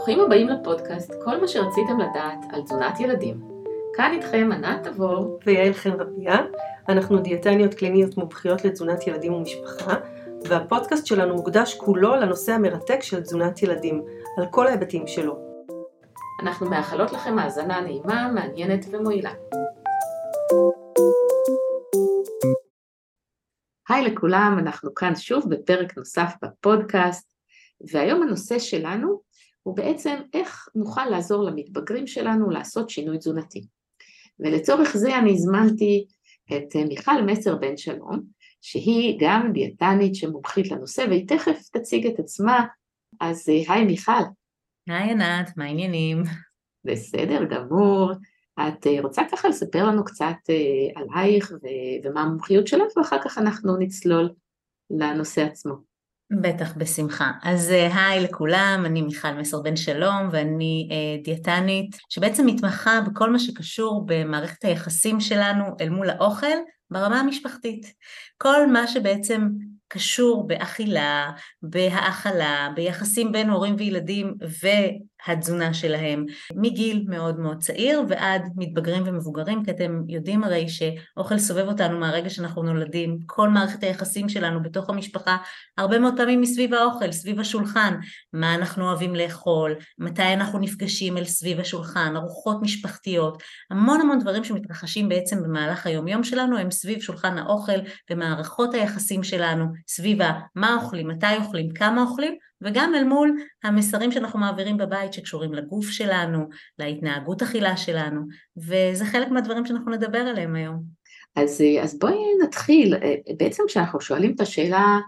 [0.00, 3.40] ברוכים הבאים לפודקאסט, כל מה שרציתם לדעת על תזונת ילדים.
[3.94, 6.36] כאן איתכם ענת תבור ויעל חן רביה,
[6.88, 9.94] אנחנו דיאטניות קליניות מומחיות לתזונת ילדים ומשפחה,
[10.44, 14.04] והפודקאסט שלנו מוקדש כולו לנושא המרתק של תזונת ילדים,
[14.38, 15.38] על כל ההיבטים שלו.
[16.42, 19.32] אנחנו מאחלות לכם האזנה נעימה, מעניינת ומועילה.
[23.88, 27.32] היי לכולם, אנחנו כאן שוב בפרק נוסף בפודקאסט,
[27.92, 29.20] והיום הנושא שלנו
[29.62, 33.66] הוא בעצם איך נוכל לעזור למתבגרים שלנו לעשות שינוי תזונתי.
[34.40, 36.06] ולצורך זה אני הזמנתי
[36.56, 38.20] את מיכל מסר בן שלום,
[38.60, 42.66] שהיא גם דיאטנית שמומחית לנושא, והיא תכף תציג את עצמה.
[43.20, 44.12] אז היי מיכל.
[44.88, 46.22] היי ענת, מה העניינים?
[46.84, 48.12] בסדר גמור.
[48.60, 51.52] את רוצה ככה לספר לנו קצת אה, עלייך
[52.04, 54.30] ומה המומחיות שלך, ואחר כך אנחנו נצלול
[54.90, 55.89] לנושא עצמו.
[56.30, 57.30] בטח, בשמחה.
[57.42, 63.30] אז אה, היי לכולם, אני מיכל מסר בן שלום ואני אה, דיאטנית שבעצם מתמחה בכל
[63.30, 66.56] מה שקשור במערכת היחסים שלנו אל מול האוכל
[66.90, 67.94] ברמה המשפחתית.
[68.38, 69.48] כל מה שבעצם
[69.88, 71.30] קשור באכילה,
[71.62, 74.34] בהאכלה, ביחסים בין הורים וילדים
[75.28, 81.68] והתזונה שלהם, מגיל מאוד מאוד צעיר ועד מתבגרים ומבוגרים, כי אתם יודעים הרי שאוכל סובב
[81.68, 85.36] אותנו מהרגע שאנחנו נולדים, כל מערכת היחסים שלנו בתוך המשפחה,
[85.78, 87.94] הרבה מאוד פעמים מסביב האוכל, סביב השולחן,
[88.32, 94.44] מה אנחנו אוהבים לאכול, מתי אנחנו נפגשים אל סביב השולחן, ארוחות משפחתיות, המון המון דברים
[94.44, 97.78] שמתרחשים בעצם במהלך היום יום שלנו הם סביב שולחן האוכל
[98.10, 104.38] ומערכות היחסים שלנו, סביבה מה אוכלים, מתי אוכלים, כמה אוכלים, וגם אל מול המסרים שאנחנו
[104.38, 108.20] מעבירים בבית שקשורים לגוף שלנו, להתנהגות אכילה שלנו,
[108.56, 110.82] וזה חלק מהדברים שאנחנו נדבר עליהם היום.
[111.36, 112.94] אז, אז בואי נתחיל,
[113.36, 114.98] בעצם כשאנחנו שואלים את השאלה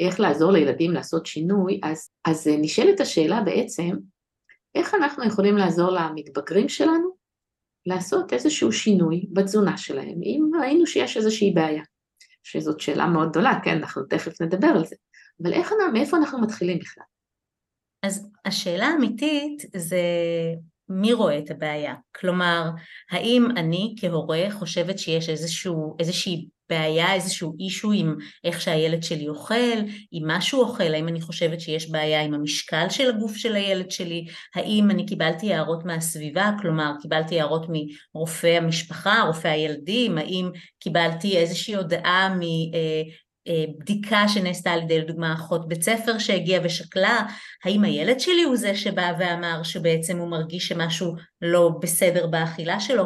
[0.00, 3.90] איך לעזור לילדים לעשות שינוי, אז, אז נשאלת השאלה בעצם,
[4.74, 7.10] איך אנחנו יכולים לעזור למתבגרים שלנו
[7.86, 11.82] לעשות איזשהו שינוי בתזונה שלהם, אם ראינו שיש איזושהי בעיה.
[12.42, 14.96] שזאת שאלה מאוד גדולה, כן, אנחנו תכף נדבר על זה,
[15.42, 17.04] אבל איך, מאיפה אנחנו מתחילים בכלל?
[18.02, 20.00] אז השאלה האמיתית זה
[20.88, 21.94] מי רואה את הבעיה?
[22.16, 22.70] כלומר,
[23.10, 29.78] האם אני כהורה חושבת שיש איזשהו, איזושהי בעיה, איזשהו אישו עם איך שהילד שלי אוכל,
[30.12, 33.90] עם מה שהוא אוכל, האם אני חושבת שיש בעיה עם המשקל של הגוף של הילד
[33.90, 37.66] שלי, האם אני קיבלתי הערות מהסביבה, כלומר קיבלתי הערות
[38.14, 40.50] מרופא המשפחה, רופא הילדים, האם
[40.80, 42.28] קיבלתי איזושהי הודעה
[42.74, 43.02] אה,
[43.80, 47.26] בדיקה שנעשתה על ידי לדוגמה אחות בית ספר שהגיעה ושקלה,
[47.64, 53.04] האם הילד שלי הוא זה שבא ואמר שבעצם הוא מרגיש שמשהו לא בסדר באכילה שלו,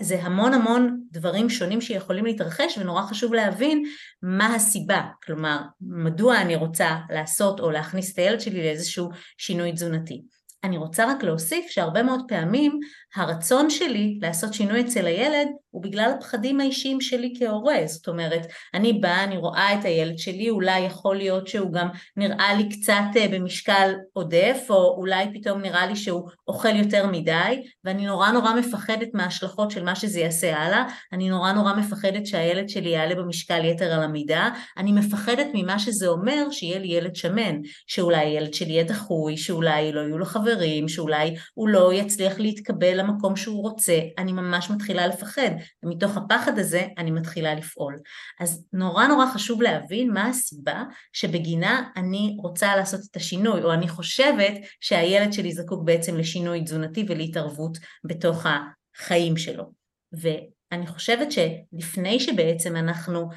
[0.00, 3.84] זה המון המון דברים שונים שיכולים להתרחש ונורא חשוב להבין
[4.22, 10.22] מה הסיבה, כלומר מדוע אני רוצה לעשות או להכניס את הילד שלי לאיזשהו שינוי תזונתי.
[10.64, 12.80] אני רוצה רק להוסיף שהרבה מאוד פעמים
[13.16, 18.92] הרצון שלי לעשות שינוי אצל הילד הוא בגלל הפחדים האישיים שלי כהורה, זאת אומרת, אני
[18.92, 23.28] באה, אני רואה את הילד שלי, אולי יכול להיות שהוא גם נראה לי קצת אה,
[23.28, 29.08] במשקל עודף, או אולי פתאום נראה לי שהוא אוכל יותר מדי, ואני נורא נורא מפחדת
[29.14, 33.92] מההשלכות של מה שזה יעשה הלאה, אני נורא נורא מפחדת שהילד שלי יעלה במשקל יתר
[33.92, 38.84] על המידה, אני מפחדת ממה שזה אומר שיהיה לי ילד שמן, שאולי הילד שלי יהיה
[38.84, 44.32] דחוי, שאולי לא יהיו לו חברים, שאולי הוא לא יצליח להתקבל למקום שהוא רוצה, אני
[44.32, 45.50] ממש מתחילה לפחד.
[45.82, 47.98] ומתוך הפחד הזה אני מתחילה לפעול.
[48.40, 50.82] אז נורא נורא חשוב להבין מה הסיבה
[51.12, 57.04] שבגינה אני רוצה לעשות את השינוי, או אני חושבת שהילד שלי זקוק בעצם לשינוי תזונתי
[57.08, 59.64] ולהתערבות בתוך החיים שלו.
[60.12, 63.28] ואני חושבת שלפני שבעצם אנחנו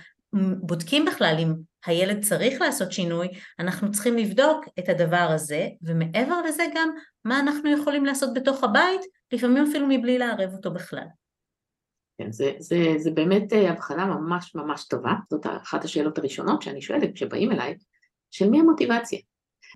[0.62, 1.54] בודקים בכלל אם
[1.86, 3.28] הילד צריך לעשות שינוי,
[3.60, 6.90] אנחנו צריכים לבדוק את הדבר הזה, ומעבר לזה גם
[7.26, 9.02] מה אנחנו יכולים לעשות בתוך הבית,
[9.34, 11.06] לפעמים אפילו מבלי לערב אותו בכלל.
[12.18, 16.82] כן, זה, זה, זה באמת אה, הבחנה ממש ממש טובה, זאת אחת השאלות הראשונות שאני
[16.82, 17.76] שואלת כשבאים אליי,
[18.32, 19.20] של מי המוטיבציה?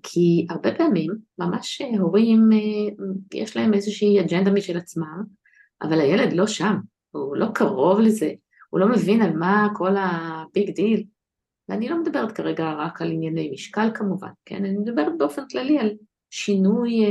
[0.04, 5.24] כי הרבה פעמים ממש אה, הורים אה, יש להם איזושהי אג'נדה משל עצמם,
[5.81, 6.75] אבל הילד לא שם,
[7.12, 8.31] הוא לא קרוב לזה,
[8.72, 11.04] הוא לא מבין על מה כל ה big deal,
[11.70, 14.66] ואני לא מדברת כרגע רק על ענייני משקל כמובן, כן?
[14.66, 15.92] אני מדברת באופן כללי על
[16.30, 17.04] שינוי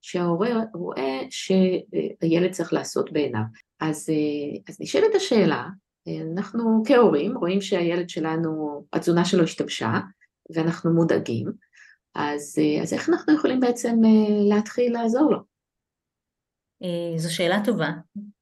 [0.00, 3.42] שההורה רואה שהילד צריך לעשות בעיניו.
[3.80, 5.66] אז, אה, אז נשאלת השאלה,
[6.08, 10.00] אה, אנחנו כהורים רואים שהילד שלנו, התזונה שלו השתבשה
[10.54, 11.52] ואנחנו מודאגים,
[12.14, 13.96] אז, אה, אז איך אנחנו יכולים בעצם
[14.48, 15.47] להתחיל לעזור לו?
[17.16, 17.90] זו שאלה טובה,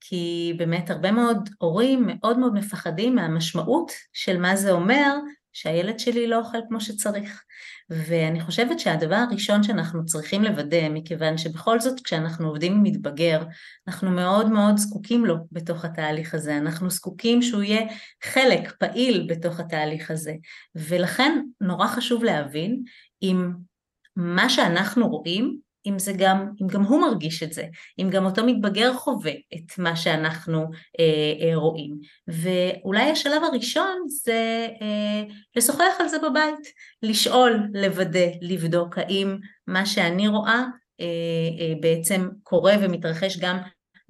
[0.00, 5.14] כי באמת הרבה מאוד הורים מאוד מאוד מפחדים מהמשמעות של מה זה אומר
[5.52, 7.42] שהילד שלי לא אוכל כמו שצריך.
[7.90, 13.42] ואני חושבת שהדבר הראשון שאנחנו צריכים לוודא, מכיוון שבכל זאת כשאנחנו עובדים עם מתבגר,
[13.88, 17.86] אנחנו מאוד מאוד זקוקים לו בתוך התהליך הזה, אנחנו זקוקים שהוא יהיה
[18.24, 20.32] חלק פעיל בתוך התהליך הזה,
[20.74, 22.82] ולכן נורא חשוב להבין
[23.22, 23.50] אם
[24.16, 27.64] מה שאנחנו רואים אם זה גם, אם גם הוא מרגיש את זה,
[27.98, 31.98] אם גם אותו מתבגר חווה את מה שאנחנו אה, אה, רואים.
[32.28, 36.72] ואולי השלב הראשון זה אה, לשוחח על זה בבית,
[37.02, 39.36] לשאול, לוודא, לבדוק האם
[39.66, 40.64] מה שאני רואה
[41.00, 41.06] אה,
[41.60, 43.58] אה, בעצם קורה ומתרחש גם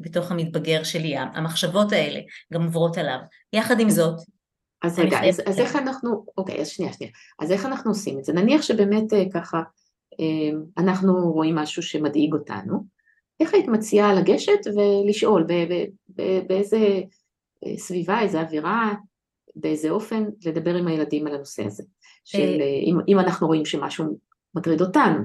[0.00, 2.20] בתוך המתבגר שלי, המחשבות האלה
[2.52, 3.18] גם עוברות עליו.
[3.52, 4.20] יחד עם זאת,
[4.82, 8.24] אז רגע, אז, אז איך אנחנו, אוקיי, אז שנייה, שנייה, אז איך אנחנו עושים את
[8.24, 8.32] זה?
[8.32, 9.62] נניח שבאמת אה, ככה
[10.78, 12.84] אנחנו רואים משהו שמדאיג אותנו,
[13.40, 15.46] איך היית מציעה לגשת ולשאול
[16.46, 17.00] באיזה
[17.66, 18.94] אה, סביבה, איזה אווירה,
[19.56, 21.82] באיזה אופן לדבר עם הילדים על הנושא הזה,
[22.24, 24.18] של אה, אם, אם אנחנו רואים שמשהו
[24.54, 25.24] מטריד אותנו.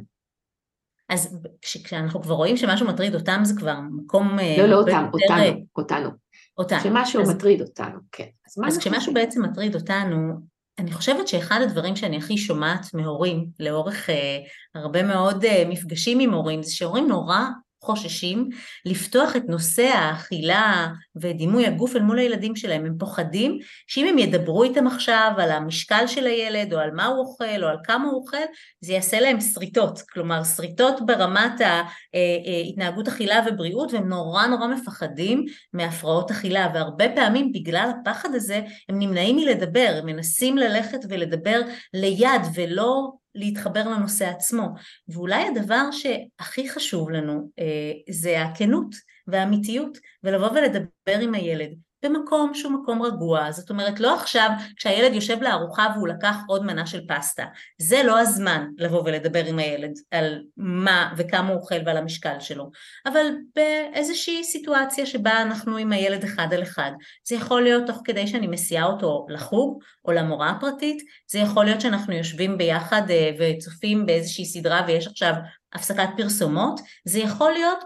[1.10, 4.40] אז כשאנחנו כבר רואים שמשהו מטריד אותם זה כבר מקום...
[4.40, 6.10] אה, לא, לא אותם, אותנו, אותנו.
[6.58, 6.80] אותנו.
[6.84, 8.28] שמשהו אז, מטריד אותנו, כן.
[8.48, 10.34] אז, אז כשמשהו בעצם מטריד אותנו,
[10.80, 14.38] אני חושבת שאחד הדברים שאני הכי שומעת מהורים לאורך אה,
[14.76, 17.40] הרבה מאוד אה, מפגשים עם הורים זה שהורים נורא
[17.84, 18.50] חוששים
[18.86, 22.86] לפתוח את נושא האכילה ודימוי הגוף אל מול הילדים שלהם.
[22.86, 27.20] הם פוחדים שאם הם ידברו איתם עכשיו על המשקל של הילד או על מה הוא
[27.20, 28.38] אוכל או על כמה הוא אוכל,
[28.82, 30.02] זה יעשה להם שריטות.
[30.14, 37.06] כלומר, שריטות ברמת ההתנהגות אה, אה, אכילה ובריאות והם נורא נורא מפחדים מהפרעות אכילה והרבה
[37.16, 41.62] פעמים בגלל הפחד הזה הם נמנעים מלדבר, הם מנסים ללכת ולדבר
[41.94, 44.68] ליד ולא להתחבר לנושא עצמו.
[45.08, 48.96] ואולי הדבר שהכי חשוב לנו אה, זה הכנות
[49.28, 51.72] והאמיתיות, ולבוא ולדבר עם הילד.
[52.04, 56.86] במקום שהוא מקום רגוע, זאת אומרת לא עכשיו כשהילד יושב לארוחה והוא לקח עוד מנה
[56.86, 57.46] של פסטה,
[57.82, 62.72] זה לא הזמן לבוא ולדבר עם הילד על מה וכמה הוא אוכל ועל המשקל שלו,
[63.06, 63.26] אבל
[63.56, 66.92] באיזושהי סיטואציה שבה אנחנו עם הילד אחד על אחד,
[67.28, 71.82] זה יכול להיות תוך כדי שאני מסיעה אותו לחוג או למורה הפרטית, זה יכול להיות
[71.82, 75.34] שאנחנו יושבים ביחד אה, וצופים באיזושהי סדרה ויש עכשיו
[75.74, 77.80] הפסקת פרסומות, זה יכול להיות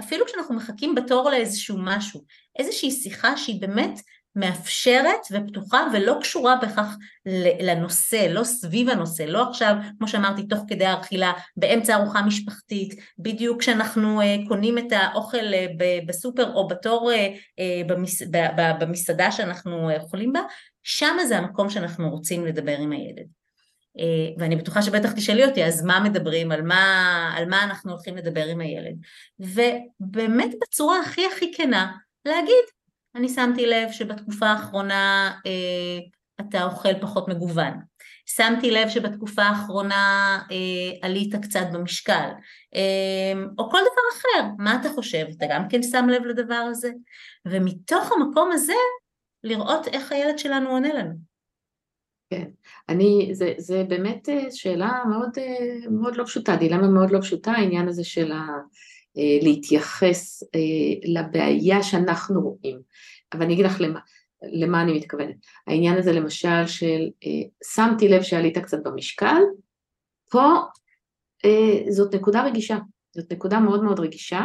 [0.00, 2.24] אפילו כשאנחנו מחכים בתור לאיזשהו משהו,
[2.58, 4.00] איזושהי שיחה שהיא באמת
[4.36, 6.96] מאפשרת ופתוחה ולא קשורה בהכרח
[7.60, 13.60] לנושא, לא סביב הנושא, לא עכשיו, כמו שאמרתי, תוך כדי האכילה, באמצע ארוחה משפחתית, בדיוק
[13.60, 15.66] כשאנחנו אה, קונים את האוכל אה,
[16.06, 17.10] בסופר או בתור
[17.58, 17.82] אה,
[18.80, 20.40] במסעדה שאנחנו אוכלים בה,
[20.82, 23.41] שם זה המקום שאנחנו רוצים לדבר עם הילד.
[24.38, 28.44] ואני בטוחה שבטח תשאלי אותי, אז מה מדברים, על מה, על מה אנחנו הולכים לדבר
[28.44, 28.96] עם הילד.
[29.38, 31.92] ובאמת בצורה הכי הכי כנה,
[32.24, 32.64] להגיד,
[33.14, 35.98] אני שמתי לב שבתקופה האחרונה אה,
[36.40, 37.72] אתה אוכל פחות מגוון.
[38.26, 42.28] שמתי לב שבתקופה האחרונה אה, עלית קצת במשקל,
[42.74, 45.26] אה, או כל דבר אחר, מה אתה חושב?
[45.36, 46.90] אתה גם כן שם לב לדבר הזה?
[47.46, 48.72] ומתוך המקום הזה,
[49.44, 51.31] לראות איך הילד שלנו עונה לנו.
[52.32, 52.50] כן,
[52.88, 57.52] אני, זה, זה באמת אה, שאלה מאוד, אה, מאוד לא פשוטה, דילמה מאוד לא פשוטה,
[57.52, 58.46] העניין הזה של ה...
[59.18, 60.42] אה, להתייחס
[61.04, 62.80] לבעיה שאנחנו רואים.
[63.32, 64.00] אבל אני אגיד לך למה,
[64.42, 65.34] למה אני מתכוונת.
[65.66, 67.10] העניין הזה למשל של
[67.74, 69.40] שמתי לב שעלית קצת במשקל,
[70.30, 70.52] פה
[71.88, 72.78] זאת נקודה רגישה,
[73.14, 74.40] זאת נקודה מאוד מאוד רגישה,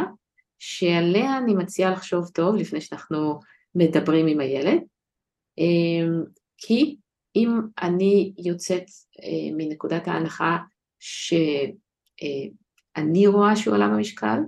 [0.58, 3.40] שעליה אני מציעה לחשוב טוב לפני שאנחנו
[3.74, 4.78] מדברים עם הילד,
[6.58, 6.96] כי
[7.38, 8.84] אם אני יוצאת
[9.56, 10.56] מנקודת ההנחה
[11.00, 11.66] שאני
[13.26, 14.38] רואה שהוא עלה במשקל,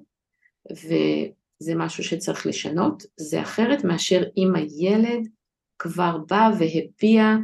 [0.71, 5.29] וזה משהו שצריך לשנות, זה אחרת מאשר אם הילד
[5.79, 7.37] כבר בא והביע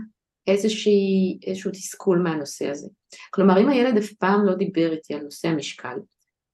[0.46, 2.88] איזושהי, איזשהו תסכול מהנושא הזה.
[3.30, 5.96] כלומר, אם הילד אף פעם לא דיבר איתי על נושא המשקל,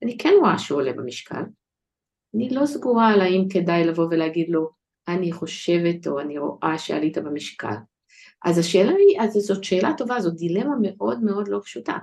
[0.02, 1.42] אני כן רואה שהוא עולה במשקל,
[2.34, 4.70] אני לא סגורה על האם כדאי לבוא ולהגיד לו,
[5.08, 7.74] אני חושבת או אני רואה שעלית במשקל.
[8.44, 11.98] אז השאלה היא, אז זאת שאלה טובה, זאת דילמה מאוד מאוד לא פשוטה.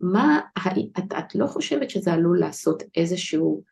[0.00, 0.40] מה,
[0.98, 3.62] את, את לא חושבת שזה עלול לעשות איזשהו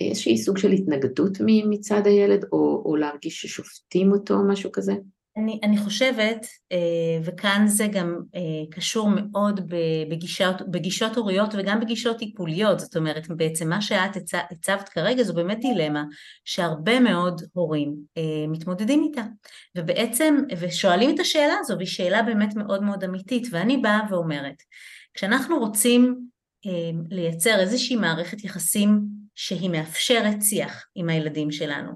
[0.00, 1.38] איזשהי סוג של התנגדות
[1.70, 4.92] מצד הילד, או, או להרגיש ששופטים אותו, או משהו כזה?
[5.38, 8.40] אני, אני חושבת, אה, וכאן זה גם אה,
[8.70, 9.60] קשור מאוד
[10.10, 14.16] בגישות, בגישות הוריות וגם בגישות טיפוליות, זאת אומרת בעצם מה שאת
[14.50, 16.04] הצבת כרגע זו באמת דילמה
[16.44, 19.22] שהרבה מאוד הורים אה, מתמודדים איתה,
[19.76, 24.62] ובעצם, ושואלים את השאלה הזו, והיא שאלה באמת מאוד מאוד אמיתית, ואני באה ואומרת,
[25.14, 26.28] כשאנחנו רוצים
[27.10, 29.00] לייצר איזושהי מערכת יחסים
[29.34, 31.90] שהיא מאפשרת שיח עם הילדים שלנו.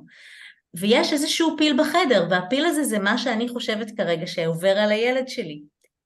[0.75, 5.63] ויש איזשהו פיל בחדר, והפיל הזה זה מה שאני חושבת כרגע שעובר על הילד שלי.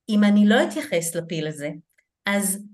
[0.08, 1.70] אם אני לא אתייחס לפיל הזה,
[2.26, 2.64] אז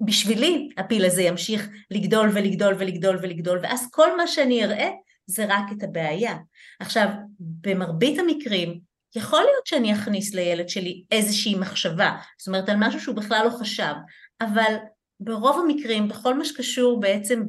[0.00, 4.90] בשבילי הפיל הזה ימשיך לגדול ולגדול ולגדול ולגדול, ואז כל מה שאני אראה
[5.26, 6.36] זה רק את הבעיה.
[6.80, 7.08] עכשיו,
[7.40, 8.80] במרבית המקרים,
[9.16, 13.50] יכול להיות שאני אכניס לילד שלי איזושהי מחשבה, זאת אומרת על משהו שהוא בכלל לא
[13.50, 13.94] חשב,
[14.40, 14.74] אבל
[15.20, 17.42] ברוב המקרים, בכל מה שקשור בעצם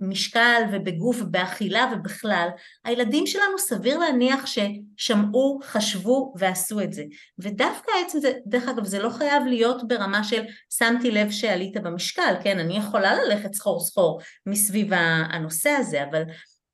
[0.00, 2.48] במשקל ובגוף ובאכילה ובכלל,
[2.84, 7.04] הילדים שלנו סביר להניח ששמעו, חשבו ועשו את זה.
[7.38, 10.42] ודווקא עצם זה, דרך אגב, זה לא חייב להיות ברמה של
[10.78, 12.58] שמתי לב שעלית במשקל, כן?
[12.58, 14.90] אני יכולה ללכת סחור סחור מסביב
[15.30, 16.22] הנושא הזה, אבל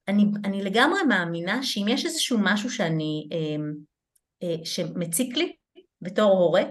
[0.09, 3.39] אני, אני לגמרי מאמינה שאם יש איזשהו משהו שאני, אה,
[4.43, 5.53] אה, שמציק לי
[6.03, 6.63] בתור הורה,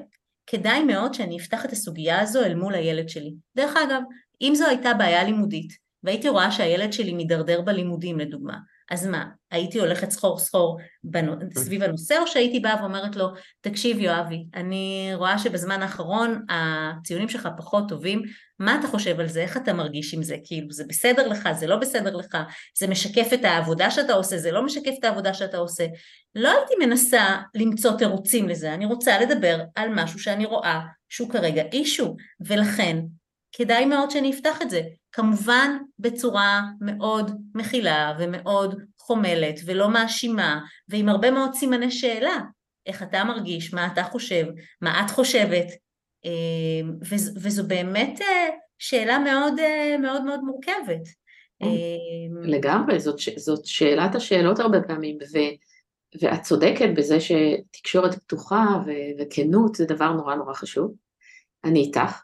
[0.47, 3.33] כדאי מאוד שאני אפתח את הסוגיה הזו אל מול הילד שלי.
[3.55, 4.01] דרך אגב,
[4.41, 5.73] אם זו הייתה בעיה לימודית,
[6.03, 8.57] והייתי רואה שהילד שלי מידרדר בלימודים לדוגמה,
[8.91, 10.79] אז מה, הייתי הולכת סחור סחור
[11.57, 13.27] סביב הנושא, או שהייתי באה ואומרת לו,
[13.61, 18.21] תקשיב יואבי, אני רואה שבזמן האחרון הציונים שלך פחות טובים,
[18.59, 21.67] מה אתה חושב על זה, איך אתה מרגיש עם זה, כאילו זה בסדר לך, זה
[21.67, 22.37] לא בסדר לך,
[22.77, 25.85] זה משקף את העבודה שאתה עושה, זה לא משקף את העבודה שאתה עושה.
[26.35, 31.63] לא הייתי מנסה למצוא תירוצים לזה, אני רוצה לדבר על משהו שאני רואה שהוא כרגע
[31.73, 32.97] אישו, ולכן
[33.51, 34.81] כדאי מאוד שאני אפתח את זה.
[35.15, 42.39] כמובן בצורה מאוד מכילה ומאוד חומלת ולא מאשימה ועם הרבה מאוד סימני שאלה.
[42.85, 44.45] איך אתה מרגיש, מה אתה חושב,
[44.81, 45.65] מה את חושבת,
[46.25, 46.91] אמ,
[47.41, 51.07] וזו באמת אה, שאלה מאוד אה, מאוד מאוד מורכבת.
[51.61, 55.37] אמ, לגמרי, זאת, זאת שאלת השאלות הרבה פעמים, ו,
[56.21, 60.93] ואת צודקת בזה שתקשורת פתוחה ו, וכנות זה דבר נורא נורא חשוב.
[61.63, 62.21] אני איתך.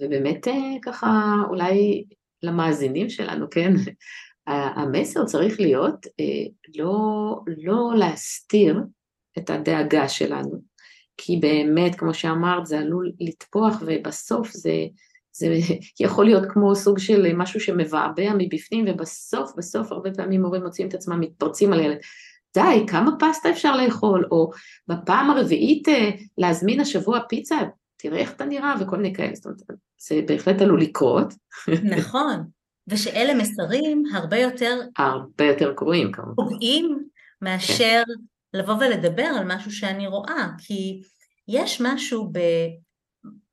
[0.00, 2.04] אמ, ובאמת אה, ככה אולי
[2.42, 3.72] למאזינים שלנו, כן,
[4.46, 6.06] המסר צריך להיות
[6.76, 8.80] לא, לא להסתיר
[9.38, 10.60] את הדאגה שלנו,
[11.16, 14.86] כי באמת, כמו שאמרת, זה עלול לטפוח ובסוף זה,
[15.32, 15.46] זה
[16.04, 20.94] יכול להיות כמו סוג של משהו שמבעבע מבפנים, ובסוף, בסוף הרבה פעמים הורים מוצאים את
[20.94, 21.98] עצמם מתפרצים על ילד.
[22.54, 24.28] די, כמה פסטה אפשר לאכול?
[24.30, 24.50] או
[24.88, 27.58] בפעם הרביעית אה, להזמין השבוע פיצה,
[28.02, 31.34] תראה איך אתה נראה וכל מיני כאלה, זאת אומרת, זה בהחלט עלול לקרות.
[31.98, 32.44] נכון,
[32.88, 34.80] ושאלה מסרים הרבה יותר...
[34.98, 36.34] הרבה יותר גרועים כמובן.
[36.34, 37.04] פוגעים
[37.42, 38.58] מאשר כן.
[38.58, 41.02] לבוא ולדבר על משהו שאני רואה, כי
[41.48, 42.38] יש משהו ב...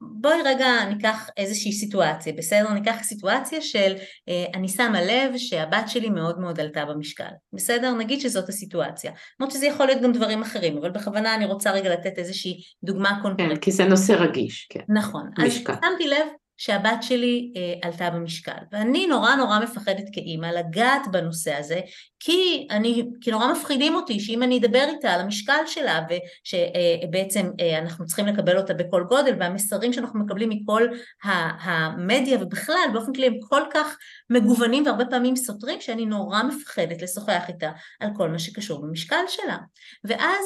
[0.01, 2.73] בואי רגע ניקח איזושהי סיטואציה, בסדר?
[2.73, 3.93] ניקח סיטואציה של
[4.29, 7.93] אה, אני שמה לב שהבת שלי מאוד מאוד עלתה במשקל, בסדר?
[7.93, 9.11] נגיד שזאת הסיטואציה.
[9.39, 13.19] למרות שזה יכול להיות גם דברים אחרים, אבל בכוונה אני רוצה רגע לתת איזושהי דוגמה
[13.21, 13.53] קונקרטית.
[13.53, 14.79] כן, כי זה נושא רגיש, כן.
[14.89, 15.29] נכון.
[15.39, 15.73] משקל.
[15.73, 16.27] אז שמתי לב
[16.57, 18.57] שהבת שלי אה, עלתה במשקל.
[18.71, 21.79] ואני נורא נורא מפחדת כאימא לגעת בנושא הזה,
[22.19, 27.65] כי, אני, כי נורא מפחידים אותי שאם אני אדבר איתה על המשקל שלה, ושבעצם אה,
[27.65, 30.83] אה, אנחנו צריכים לקבל אותה בכל גודל, והמסרים שאנחנו מקבלים מכל
[31.23, 33.97] המדיה ובכלל, באופן כללי הם כל כך
[34.29, 39.57] מגוונים והרבה פעמים סותרים, שאני נורא מפחדת לשוחח איתה על כל מה שקשור במשקל שלה.
[40.03, 40.45] ואז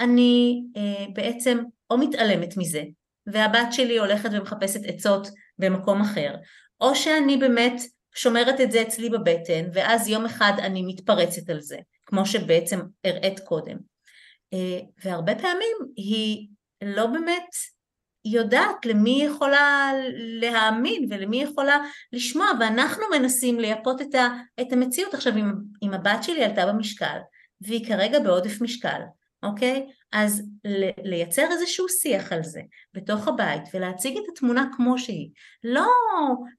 [0.00, 1.58] אני אה, בעצם
[1.90, 2.82] או מתעלמת מזה,
[3.26, 5.28] והבת שלי הולכת ומחפשת עצות
[5.60, 6.34] במקום אחר,
[6.80, 7.80] או שאני באמת
[8.14, 11.76] שומרת את זה אצלי בבטן, ואז יום אחד אני מתפרצת על זה,
[12.06, 13.76] כמו שבעצם הראית קודם.
[14.52, 16.48] אה, והרבה פעמים היא
[16.84, 17.48] לא באמת
[18.24, 19.92] יודעת למי היא יכולה
[20.40, 21.78] להאמין ולמי היא יכולה
[22.12, 24.28] לשמוע, ואנחנו מנסים לייפות את, ה,
[24.60, 25.14] את המציאות.
[25.14, 25.52] עכשיו, אם,
[25.82, 27.18] אם הבת שלי עלתה במשקל,
[27.60, 29.00] והיא כרגע בעודף משקל,
[29.42, 29.86] אוקיי?
[30.12, 30.42] אז
[31.04, 32.60] לייצר איזשהו שיח על זה
[32.94, 35.30] בתוך הבית ולהציג את התמונה כמו שהיא,
[35.64, 35.88] לא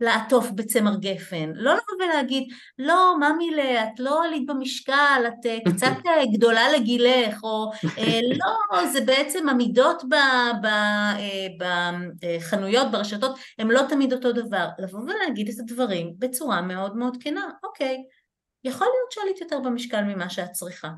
[0.01, 3.51] לעטוף בצמר גפן, לא לבוא ולהגיד לא ממי
[3.83, 9.49] את לא עלית במשקל, את אה, קצת אה, גדולה לגילך, או אה, לא, זה בעצם
[9.49, 10.03] המידות
[12.21, 17.49] בחנויות, ברשתות, הן לא תמיד אותו דבר, לבוא ולהגיד את הדברים בצורה מאוד מאוד כנה,
[17.63, 17.97] אוקיי,
[18.63, 20.89] יכול להיות שעלית יותר במשקל ממה שאת צריכה,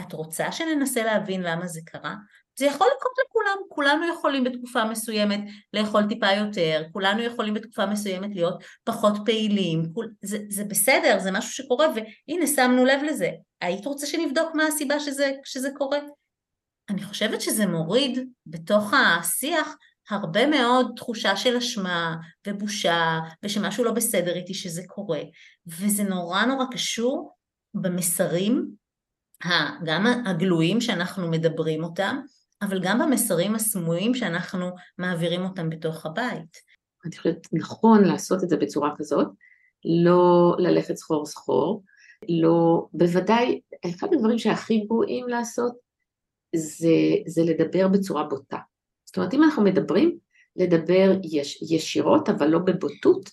[0.00, 2.14] את רוצה שננסה להבין למה זה קרה?
[2.58, 5.40] זה יכול לקרות לכולם, כולנו יכולים בתקופה מסוימת
[5.72, 11.30] לאכול טיפה יותר, כולנו יכולים בתקופה מסוימת להיות פחות פעילים, כול, זה, זה בסדר, זה
[11.30, 13.30] משהו שקורה, והנה שמנו לב לזה.
[13.60, 15.98] היית רוצה שנבדוק מה הסיבה שזה, שזה קורה?
[16.90, 19.76] אני חושבת שזה מוריד בתוך השיח
[20.10, 25.20] הרבה מאוד תחושה של אשמה ובושה ושמשהו לא בסדר איתי שזה קורה,
[25.66, 27.32] וזה נורא נורא קשור
[27.74, 28.81] במסרים
[29.84, 32.20] גם הגלויים שאנחנו מדברים אותם,
[32.62, 36.56] אבל גם במסרים הסמויים שאנחנו מעבירים אותם בתוך הבית.
[37.04, 39.28] אני חושבת נכון לעשות את זה בצורה כזאת,
[40.04, 41.82] לא ללכת סחור סחור,
[42.28, 45.72] לא, בוודאי, אחד הדברים שהכי גרועים לעשות
[46.56, 46.88] זה,
[47.26, 48.58] זה לדבר בצורה בוטה.
[49.04, 50.18] זאת אומרת, אם אנחנו מדברים,
[50.56, 53.30] לדבר יש, ישירות, אבל לא בבוטות,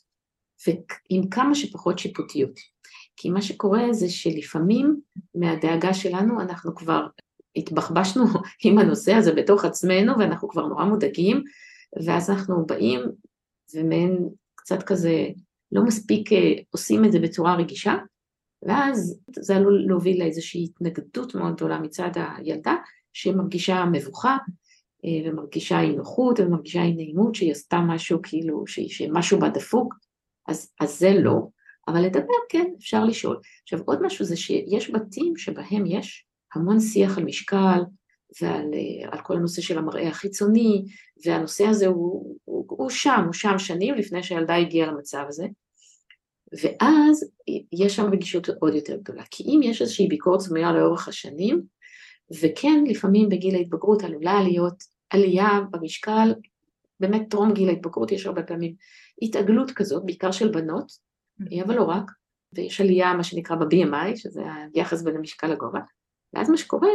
[0.67, 2.59] ועם כמה שפחות שיפוטיות.
[3.21, 4.99] כי מה שקורה זה שלפעמים
[5.35, 7.07] מהדאגה שלנו אנחנו כבר
[7.55, 8.23] התבחבשנו
[8.65, 11.43] עם הנושא הזה בתוך עצמנו ואנחנו כבר נורא מודאגים,
[12.05, 12.99] ואז אנחנו באים
[13.75, 15.27] ומעין קצת כזה
[15.71, 17.95] לא מספיק אה, עושים את זה בצורה רגישה,
[18.67, 22.75] ואז זה עלול להוביל לאיזושהי התנגדות מאוד גדולה מצד הילדה,
[23.13, 24.37] שמרגישה מבוכה
[25.05, 29.93] אה, ומרגישה אי נוחות ומרגישה אי נעימות שהיא עשתה משהו כאילו, שמשהו בה דפוק,
[30.47, 31.47] אז, אז זה לא,
[31.91, 33.39] אבל לדבר כן, אפשר לשאול.
[33.63, 37.79] עכשיו עוד משהו זה שיש בתים שבהם יש המון שיח על משקל
[38.41, 38.71] ועל
[39.11, 40.85] על כל הנושא של המראה החיצוני,
[41.25, 45.47] והנושא הזה הוא, הוא, הוא שם, הוא שם שנים לפני שהילדה הגיעה למצב הזה,
[46.63, 47.31] ואז
[47.73, 51.61] יש שם רגישות עוד יותר גדולה, כי אם יש איזושהי ביקורת סמויה לאורך השנים,
[52.41, 56.33] וכן לפעמים בגיל ההתבגרות עלולה להיות עלייה במשקל,
[56.99, 58.75] באמת טרום גיל ההתבגרות יש הרבה פעמים
[59.21, 61.08] התעגלות כזאת, בעיקר של בנות.
[61.65, 62.11] אבל לא רק,
[62.53, 64.41] ויש עלייה מה שנקרא ב-BMI, שזה
[64.73, 65.79] היחס בין המשקל לגובה,
[66.33, 66.89] ואז מה שקורה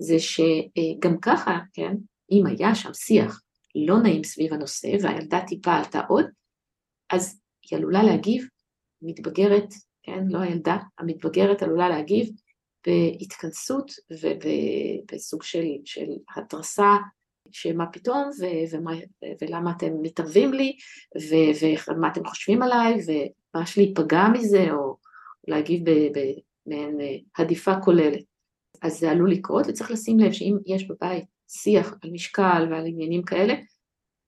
[0.00, 1.96] זה שגם ככה, כן,
[2.30, 3.42] אם היה שם שיח
[3.74, 6.24] לא נעים סביב הנושא והילדה טיפה עלתה עוד,
[7.12, 7.40] אז
[7.70, 8.48] היא עלולה להגיב,
[9.02, 9.68] מתבגרת,
[10.02, 12.28] כן, לא הילדה, המתבגרת עלולה להגיב
[12.86, 16.96] בהתכנסות ובסוג של, של התרסה
[17.52, 18.92] שמה פתאום ו- ומה,
[19.42, 20.76] ולמה אתם מתערבים לי
[21.88, 24.96] ומה אתם חושבים עליי ומה יש להיפגע מזה או
[25.48, 28.22] להגיב במעין אה, הדיפה כוללת.
[28.82, 33.22] אז זה עלול לקרות וצריך לשים לב שאם יש בבית שיח על משקל ועל עניינים
[33.22, 33.54] כאלה,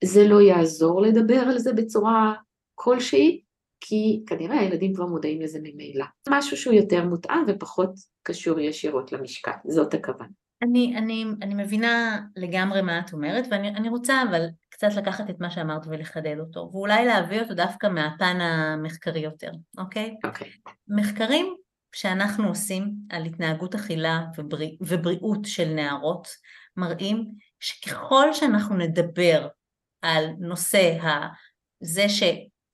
[0.04, 2.34] זה לא יעזור לדבר על זה בצורה
[2.74, 3.42] כלשהי,
[3.80, 6.04] כי כנראה הילדים כבר מודעים לזה ממילא.
[6.28, 7.90] משהו שהוא יותר מותאם ופחות
[8.22, 10.26] קשור ישירות למשקל, זאת הכוונה.
[10.62, 15.50] אני, אני, אני מבינה לגמרי מה את אומרת, ואני רוצה אבל קצת לקחת את מה
[15.50, 20.16] שאמרת ולחדד אותו, ואולי להביא אותו דווקא מהפן המחקרי יותר, אוקיי?
[20.24, 20.50] אוקיי.
[20.88, 21.54] מחקרים
[21.92, 26.28] שאנחנו עושים על התנהגות אכילה ובריא, ובריאות של נערות
[26.76, 27.28] מראים
[27.60, 29.48] שככל שאנחנו נדבר
[30.02, 30.98] על נושא
[31.80, 32.08] זה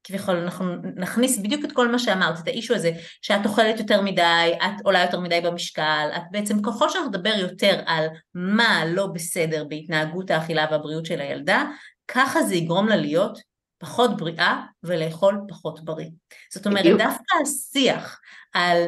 [0.06, 2.90] שכביכול אנחנו נכניס בדיוק את כל מה שאמרת, את האישו הזה
[3.22, 7.80] שאת אוכלת יותר מדי, את עולה יותר מדי במשקל, את בעצם ככל שאנחנו נדבר יותר
[7.86, 11.64] על מה לא בסדר בהתנהגות האכילה והבריאות של הילדה,
[12.08, 13.38] ככה זה יגרום לה להיות
[13.78, 16.08] פחות בריאה ולאכול פחות בריא.
[16.52, 17.00] זאת אומרת, בדיוק.
[17.00, 18.20] דווקא השיח
[18.52, 18.86] על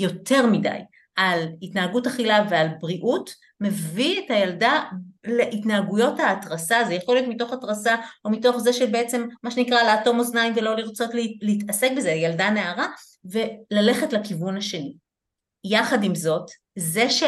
[0.00, 0.78] יותר מדי,
[1.16, 4.84] על התנהגות אכילה ועל בריאות, מביא את הילדה
[5.26, 10.52] להתנהגויות ההתרסה, זה יכול להיות מתוך התרסה או מתוך זה שבעצם מה שנקרא לאטום אוזניים
[10.56, 11.10] ולא לרצות
[11.42, 12.86] להתעסק בזה, ילדה נערה,
[13.24, 14.96] וללכת לכיוון השני.
[15.64, 17.22] יחד עם זאת, זה ש...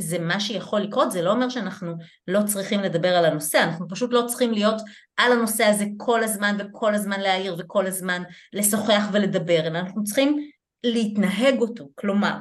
[0.00, 1.94] זה מה שיכול לקרות, זה לא אומר שאנחנו
[2.28, 4.82] לא צריכים לדבר על הנושא, אנחנו פשוט לא צריכים להיות
[5.16, 10.48] על הנושא הזה כל הזמן וכל הזמן להעיר וכל הזמן לשוחח ולדבר, אלא אנחנו צריכים
[10.84, 12.34] להתנהג אותו, כלומר,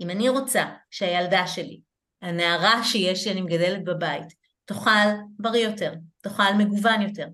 [0.00, 1.80] אם אני רוצה שהילדה שלי,
[2.22, 4.26] הנערה שיש שאני מגדלת בבית,
[4.64, 7.26] תאכל בריא יותר, תאכל מגוון יותר,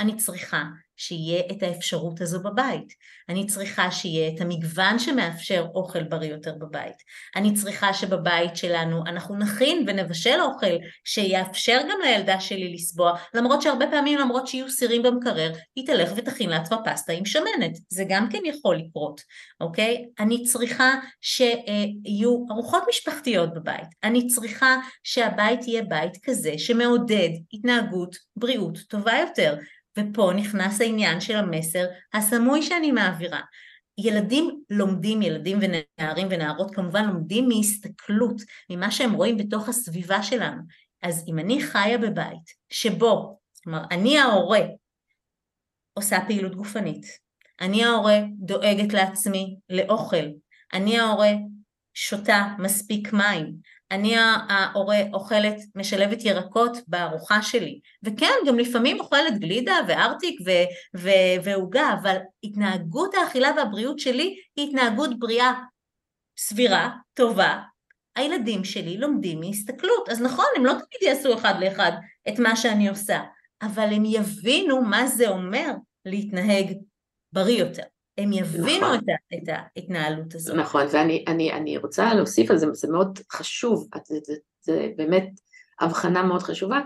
[0.00, 0.64] אני צריכה
[0.98, 2.92] שיהיה את האפשרות הזו בבית.
[3.28, 6.96] אני צריכה שיהיה את המגוון שמאפשר אוכל בריא יותר בבית.
[7.36, 13.86] אני צריכה שבבית שלנו אנחנו נכין ונבשל אוכל שיאפשר גם לילדה שלי לסבוע, למרות שהרבה
[13.90, 17.78] פעמים למרות שיהיו סירים במקרר, היא תלך ותכין לעצמה פסטה עם שמנת.
[17.88, 19.20] זה גם כן יכול לקרות,
[19.60, 20.04] אוקיי?
[20.20, 23.88] אני צריכה שיהיו ארוחות משפחתיות בבית.
[24.04, 29.56] אני צריכה שהבית יהיה בית כזה שמעודד התנהגות בריאות טובה יותר.
[29.98, 33.40] ופה נכנס העניין של המסר הסמוי שאני מעבירה.
[33.98, 40.62] ילדים לומדים, ילדים ונערים ונערות כמובן לומדים מהסתכלות, ממה שהם רואים בתוך הסביבה שלנו.
[41.02, 44.60] אז אם אני חיה בבית שבו, כלומר אני ההורה
[45.94, 47.06] עושה פעילות גופנית,
[47.60, 50.26] אני ההורה דואגת לעצמי לאוכל,
[50.72, 51.30] אני ההורה
[52.00, 53.54] שותה מספיק מים,
[53.90, 54.16] אני
[54.48, 60.40] ההורה אוכלת, משלבת ירקות בארוחה שלי, וכן, גם לפעמים אוכלת גלידה וארטיק
[61.44, 65.52] ועוגה, אבל התנהגות האכילה והבריאות שלי היא התנהגות בריאה
[66.38, 67.58] סבירה, טובה.
[68.16, 71.92] הילדים שלי לומדים מהסתכלות, אז נכון, הם לא תמיד יעשו אחד לאחד
[72.28, 73.20] את מה שאני עושה,
[73.62, 75.70] אבל הם יבינו מה זה אומר
[76.04, 76.72] להתנהג
[77.32, 77.97] בריא יותר.
[78.18, 78.96] הם יבינו נכון.
[78.96, 79.02] את,
[79.34, 80.56] את ההתנהלות הזאת.
[80.56, 85.28] נכון, ואני אני, אני רוצה להוסיף על זה, זה מאוד חשוב, זה, זה, זה באמת
[85.80, 86.80] הבחנה מאוד חשובה,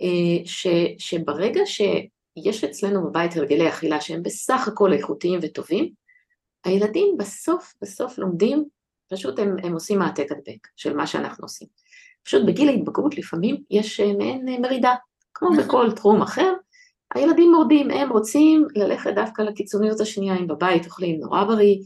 [0.00, 0.66] אה, ש,
[0.98, 5.92] שברגע שיש אצלנו בבית הרגלי אכילה שהם בסך הכל איכותיים וטובים,
[6.64, 8.64] הילדים בסוף בסוף לומדים,
[9.10, 11.68] פשוט הם, הם עושים העתק הדבק של מה שאנחנו עושים.
[12.22, 14.94] פשוט בגיל ההתבגרות לפעמים יש אה, מעין אה, מרידה,
[15.34, 15.64] כמו נכון.
[15.64, 16.52] בכל תחום אחר,
[17.14, 21.76] הילדים מורדים, הם רוצים ללכת דווקא לקיצוניות השנייה, אם בבית אוכלים נורא בריא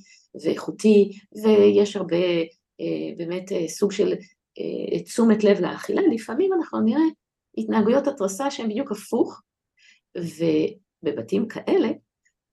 [0.45, 1.13] ואיכותי,
[1.45, 2.17] ויש הרבה
[2.81, 4.13] אה, באמת אה, סוג של
[4.59, 7.03] אה, תשומת לב לאכילה, לפעמים אנחנו נראה
[7.59, 9.41] התנהגויות התרסה שהן בדיוק הפוך,
[10.17, 11.89] ובבתים כאלה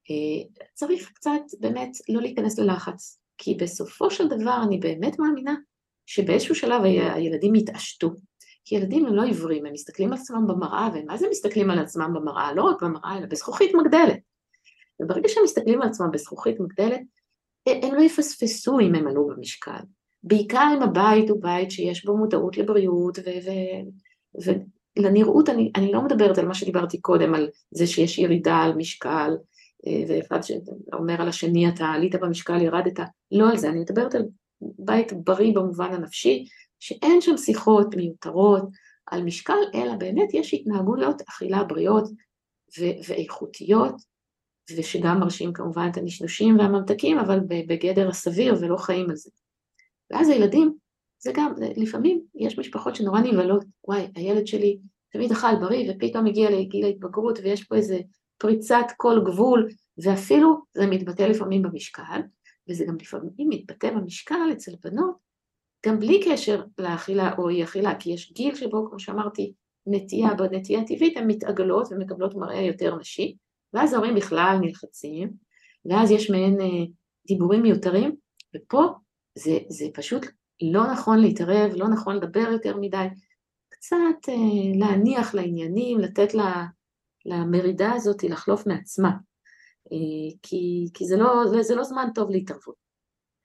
[0.10, 5.56] אה, צריך קצת באמת לא להיכנס ללחץ, כי בסופו של דבר אני באמת מאמינה
[6.06, 8.10] שבאיזשהו שלב הילדים יתעשתו.
[8.66, 12.14] כי ילדים הם לא עיוורים, הם מסתכלים על עצמם במראה, ומה זה מסתכלים על עצמם
[12.14, 12.54] במראה?
[12.54, 14.20] לא רק במראה, אלא בזכוכית מגדלת.
[15.00, 17.02] וברגע שהם מסתכלים על עצמם בזכוכית מגדלת,
[17.68, 19.80] הם לא יפספסו אם הם עלו במשקל.
[20.24, 23.20] בעיקר אם הבית הוא בית שיש בו מודעות לבריאות
[24.98, 29.38] ולנראות, אני, אני לא מדברת על מה שדיברתי קודם, על זה שיש ירידה על משקל,
[29.88, 33.00] אה, ואחד שאומר על השני אתה עלית במשקל, ירדת,
[33.32, 34.26] לא על זה, אני מדברת על
[34.62, 36.46] בית בריא במובן הנפשי,
[36.80, 38.64] שאין שם שיחות מיותרות
[39.06, 42.10] על משקל, אלא באמת יש התנהגויות אכילה בריאות
[42.80, 43.96] ו- ואיכותיות,
[44.78, 49.30] ושגם מרשים כמובן את הנשנושים והממתקים, אבל בגדר הסביר ולא חיים על זה.
[50.12, 50.74] ואז הילדים,
[51.20, 54.80] זה גם, לפעמים יש משפחות שנורא נבהלות, וואי, הילד שלי
[55.12, 58.00] תמיד אכל בריא ופתאום הגיע לגיל ההתבגרות ויש פה איזה
[58.38, 59.70] פריצת כל גבול,
[60.04, 62.22] ואפילו זה מתבטא לפעמים במשקל,
[62.70, 65.29] וזה גם לפעמים מתבטא במשקל אצל בנות,
[65.86, 69.54] גם בלי קשר לאכילה או אי אכילה, כי יש גיל שבו, כמו שאמרתי,
[69.88, 73.36] נטייה בנטייה טבעית, הן מתעגלות ומקבלות מראה יותר נשי,
[73.74, 75.30] ואז ההורים בכלל נלחצים,
[75.86, 76.86] ואז יש מעין אה,
[77.28, 78.16] דיבורים מיותרים,
[78.56, 78.86] ופה
[79.36, 80.26] זה, זה פשוט
[80.62, 83.08] לא נכון להתערב, לא נכון לדבר יותר מדי,
[83.70, 86.66] קצת אה, להניח לעניינים, לתת לה,
[87.26, 89.10] למרידה הזאת לחלוף מעצמה,
[89.92, 92.89] אה, כי, כי זה, לא, זה לא זמן טוב להתערבות.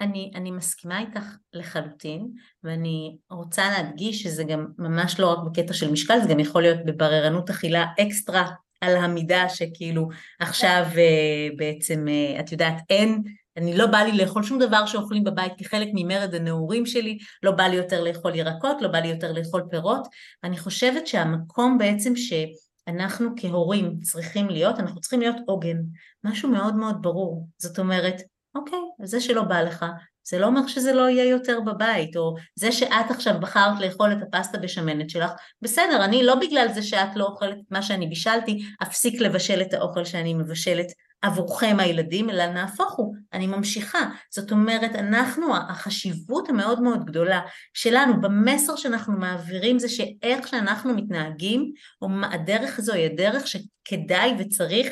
[0.01, 2.29] אני, אני מסכימה איתך לחלוטין,
[2.65, 6.79] ואני רוצה להדגיש שזה גם ממש לא רק בקטע של משקל, זה גם יכול להיות
[6.85, 10.09] בבררנות אכילה אקסטרה על המידה שכאילו
[10.41, 13.23] עכשיו אה, בעצם, אה, את יודעת, אין,
[13.57, 17.65] אני לא בא לי לאכול שום דבר שאוכלים בבית כחלק ממרד הנעורים שלי, לא בא
[17.65, 20.09] לי יותר לאכול ירקות, לא בא לי יותר לאכול פירות.
[20.45, 25.77] אני חושבת שהמקום בעצם שאנחנו כהורים צריכים להיות, אנחנו צריכים להיות עוגן,
[26.25, 27.49] משהו מאוד מאוד ברור.
[27.59, 28.23] זאת אומרת,
[28.55, 29.85] אוקיי, זה שלא בא לך,
[30.29, 34.19] זה לא אומר שזה לא יהיה יותר בבית, או זה שאת עכשיו בחרת לאכול את
[34.23, 35.31] הפסטה בשמנת שלך,
[35.63, 39.75] בסדר, אני לא בגלל זה שאת לא אוכלת את מה שאני בישלתי, אפסיק לבשל את
[39.75, 40.87] האוכל שאני מבשלת
[41.23, 44.11] עבורכם הילדים, אלא נהפוך הוא, אני ממשיכה.
[44.31, 47.41] זאת אומרת, אנחנו, החשיבות המאוד מאוד גדולה
[47.75, 54.89] שלנו במסר שאנחנו מעבירים זה שאיך שאנחנו מתנהגים, או הדרך הזו היא הדרך שכדאי וצריך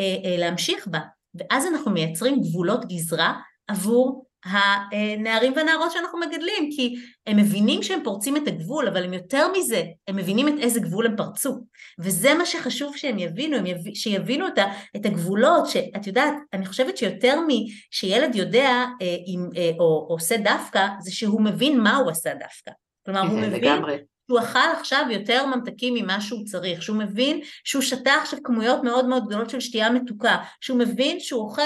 [0.00, 1.00] אה, אה, להמשיך בה.
[1.38, 3.34] ואז אנחנו מייצרים גבולות גזרה
[3.68, 6.96] עבור הנערים והנערות שאנחנו מגדלים, כי
[7.26, 11.06] הם מבינים שהם פורצים את הגבול, אבל הם יותר מזה, הם מבינים את איזה גבול
[11.06, 11.58] הם פרצו.
[11.98, 13.76] וזה מה שחשוב שהם יבינו, הם יב...
[13.94, 14.64] שיבינו את, ה...
[14.96, 20.86] את הגבולות, שאת יודעת, אני חושבת שיותר משילד יודע אה, אם, אה, או, עושה דווקא,
[21.00, 22.70] זה שהוא מבין מה הוא עשה דווקא.
[23.06, 23.52] כלומר, הוא מבין...
[23.52, 23.96] לגמרי.
[24.26, 29.06] שהוא אכל עכשיו יותר ממתקים ממה שהוא צריך, שהוא מבין שהוא שתה עכשיו כמויות מאוד
[29.06, 31.62] מאוד גדולות של שתייה מתוקה, שהוא מבין שהוא אוכל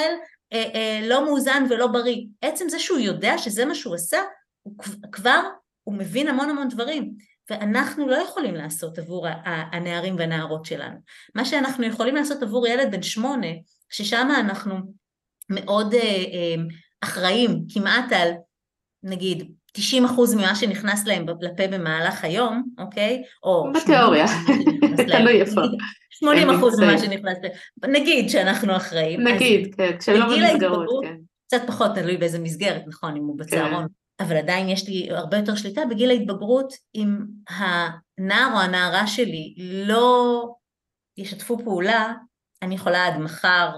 [0.52, 2.26] אה, אה, לא מאוזן ולא בריא.
[2.42, 4.18] עצם זה שהוא יודע שזה מה שהוא עשה,
[4.62, 4.74] הוא
[5.12, 5.40] כבר,
[5.84, 7.14] הוא מבין המון המון דברים.
[7.50, 10.96] ואנחנו לא יכולים לעשות עבור הנערים והנערות שלנו.
[11.34, 13.46] מה שאנחנו יכולים לעשות עבור ילד בן שמונה,
[13.90, 14.74] ששם אנחנו
[15.50, 16.54] מאוד אה, אה,
[17.00, 18.30] אחראים כמעט על,
[19.02, 23.22] נגיד, 90 אחוז ממה שנכנס להם לפה במהלך היום, אוקיי?
[23.42, 23.72] או...
[23.74, 24.26] בתיאוריה,
[25.06, 25.60] תלוי איפה.
[26.10, 27.52] 80 אחוז ממה שנכנס להם.
[27.92, 29.20] נגיד שאנחנו אחראים.
[29.20, 31.16] נגיד, כן, כשלא במסגרות, כן.
[31.46, 33.82] קצת פחות תלוי באיזה מסגרת, נכון, אם הוא בצהרון.
[33.82, 34.24] כן.
[34.24, 37.16] אבל עדיין יש לי הרבה יותר שליטה בגיל ההתבגרות, אם
[37.48, 40.44] הנער או הנערה שלי לא
[41.16, 42.12] ישתפו פעולה,
[42.62, 43.70] אני יכולה עד מחר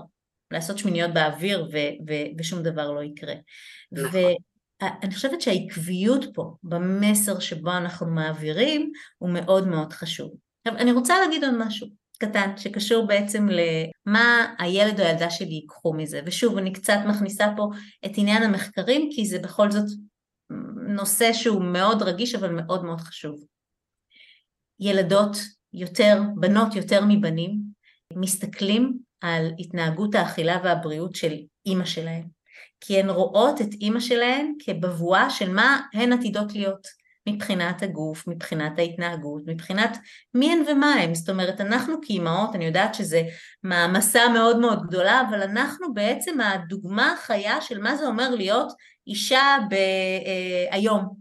[0.51, 3.35] לעשות שמיניות באוויר ו- ו- ושום דבר לא יקרה.
[3.93, 4.21] נכון.
[5.03, 10.31] אני חושבת שהעקביות פה במסר שבו אנחנו מעבירים הוא מאוד מאוד חשוב.
[10.67, 11.87] עכשיו אני רוצה להגיד עוד משהו
[12.19, 17.69] קטן שקשור בעצם למה הילד או הילדה שלי ייקחו מזה ושוב אני קצת מכניסה פה
[18.07, 19.87] את עניין המחקרים כי זה בכל זאת
[20.89, 23.45] נושא שהוא מאוד רגיש אבל מאוד מאוד חשוב.
[24.81, 25.37] ילדות
[25.73, 27.61] יותר, בנות יותר מבנים
[28.17, 31.35] מסתכלים על התנהגות האכילה והבריאות של
[31.67, 32.42] אימא שלהם
[32.85, 37.03] כי הן רואות את אימא שלהן כבבואה של מה הן עתידות להיות.
[37.29, 39.99] מבחינת הגוף, מבחינת ההתנהגות, מבחינת
[40.35, 41.15] מי הן ומה הן.
[41.15, 43.23] זאת אומרת, אנחנו כאימהות, אני יודעת שזה
[43.63, 48.73] מעמסה מאוד מאוד גדולה, אבל אנחנו בעצם הדוגמה החיה של מה זה אומר להיות
[49.07, 49.75] אישה ב-
[50.71, 51.15] היום.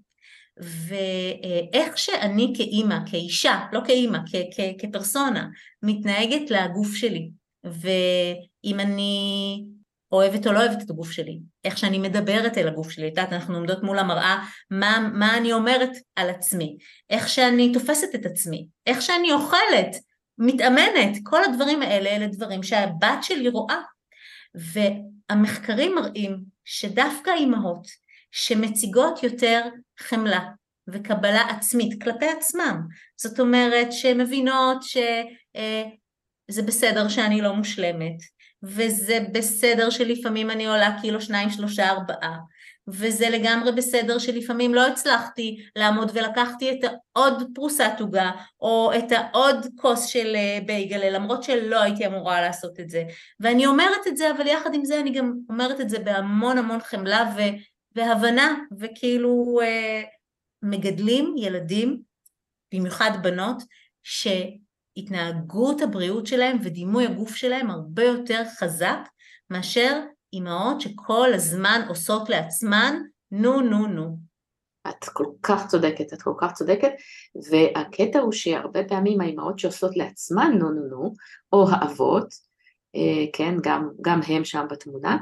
[0.57, 5.47] ואיך שאני כאימא, כאישה, לא כאימא, כ- כ- כפרסונה,
[5.83, 7.31] מתנהגת לגוף שלי,
[7.63, 9.63] ואם אני
[10.11, 13.33] אוהבת או לא אוהבת את הגוף שלי, איך שאני מדברת אל הגוף שלי, את יודעת,
[13.33, 16.77] אנחנו עומדות מול המראה, מה, מה אני אומרת על עצמי,
[17.09, 19.95] איך שאני תופסת את עצמי, איך שאני אוכלת,
[20.37, 23.77] מתאמנת, כל הדברים האלה אלה דברים שהבת שלי רואה.
[24.55, 27.87] והמחקרים מראים שדווקא אימהות
[28.31, 29.61] שמציגות יותר
[29.99, 30.49] חמלה
[30.87, 32.81] וקבלה עצמית כלפי עצמם,
[33.17, 35.01] זאת אומרת שמבינות שזה
[35.55, 38.17] אה, בסדר שאני לא מושלמת,
[38.63, 42.37] וזה בסדר שלפעמים אני עולה קילו שניים, שלושה, ארבעה,
[42.87, 49.65] וזה לגמרי בסדר שלפעמים לא הצלחתי לעמוד ולקחתי את העוד פרוסת עוגה או את העוד
[49.75, 53.03] כוס של אה, בייגלה למרות שלא הייתי אמורה לעשות את זה.
[53.39, 56.79] ואני אומרת את זה אבל יחד עם זה אני גם אומרת את זה בהמון המון
[56.79, 57.41] חמלה ו,
[57.95, 60.01] והבנה וכאילו אה,
[60.61, 62.01] מגדלים ילדים
[62.73, 63.63] במיוחד בנות
[64.03, 64.27] ש...
[65.01, 68.99] התנהגות הבריאות שלהם ודימוי הגוף שלהם הרבה יותר חזק
[69.49, 70.01] מאשר
[70.33, 72.95] אימהות שכל הזמן עושות לעצמן
[73.31, 74.17] נו נו נו.
[74.89, 76.91] את כל כך צודקת, את כל כך צודקת,
[77.51, 81.13] והקטע הוא שהרבה פעמים האימהות שעושות לעצמן נו נו נו,
[81.53, 82.33] או האבות,
[82.95, 85.17] אה, כן, גם, גם הם שם בתמונה,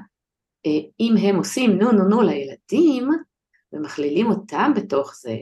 [0.65, 3.09] אה, אם הם עושים נו נו נו לילדים
[3.73, 5.37] ומכלילים אותם בתוך זה,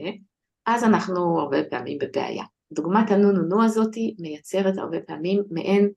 [0.66, 2.44] אז אנחנו הרבה פעמים בבעיה.
[2.72, 5.90] דוגמת הנו נו נו הזאתי מייצרת הרבה פעמים מעין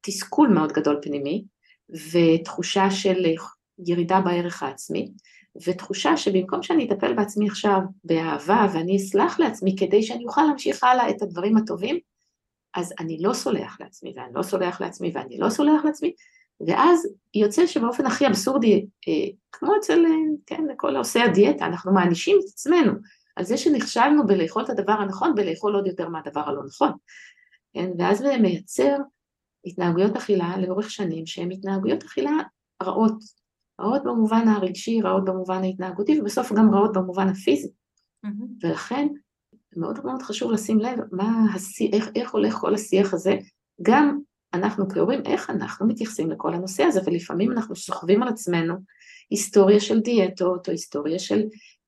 [0.00, 1.44] תסכול מאוד גדול פנימי
[2.12, 3.24] ותחושה של
[3.86, 5.12] ירידה בערך העצמי
[5.66, 11.10] ותחושה שבמקום שאני אטפל בעצמי עכשיו באהבה ואני אסלח לעצמי כדי שאני אוכל להמשיך הלאה
[11.10, 11.98] את הדברים הטובים
[12.74, 16.12] אז אני לא סולח לעצמי ואני לא סולח לעצמי ואני לא סולח לעצמי
[16.66, 20.10] ואז יוצא שבאופן הכי אבסורדי, אה, כמו אצל, אה,
[20.46, 22.92] כן, כל עושי הדיאטה, אנחנו מענישים את עצמנו
[23.38, 26.92] על זה שנכשלנו בלאכול את הדבר הנכון, בלאכול עוד יותר מהדבר הלא נכון.
[27.72, 27.90] כן?
[27.98, 28.96] ואז זה מייצר
[29.64, 32.32] התנהגויות אכילה לאורך שנים שהן התנהגויות אכילה
[32.82, 33.14] רעות,
[33.80, 37.68] רעות במובן הרגשי, רעות במובן ההתנהגותי ובסוף גם רעות במובן הפיזי.
[38.26, 38.66] Mm-hmm.
[38.66, 39.08] ולכן
[39.76, 43.36] מאוד מאוד חשוב לשים לב מה השיח, איך, איך הולך כל השיח הזה,
[43.82, 44.18] גם
[44.54, 48.74] אנחנו כהורים, איך אנחנו מתייחסים לכל הנושא הזה, ולפעמים אנחנו סוחבים על עצמנו
[49.30, 51.42] היסטוריה של דיאטות או היסטוריה של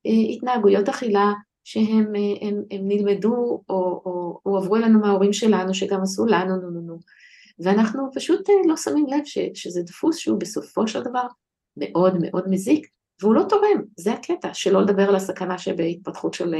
[0.04, 1.32] התנהגויות אכילה
[1.64, 6.56] שהם אה, הם, הם נלמדו או, או, או עברו אלינו מההורים שלנו שגם עשו לנו
[6.56, 6.98] נו נו נו
[7.58, 11.26] ואנחנו פשוט אה, לא שמים לב ש, שזה דפוס שהוא בסופו של דבר
[11.76, 12.86] מאוד מאוד מזיק
[13.20, 16.54] והוא לא תורם, זה הקטע, שלא לדבר על הסכנה שבהתפתחות של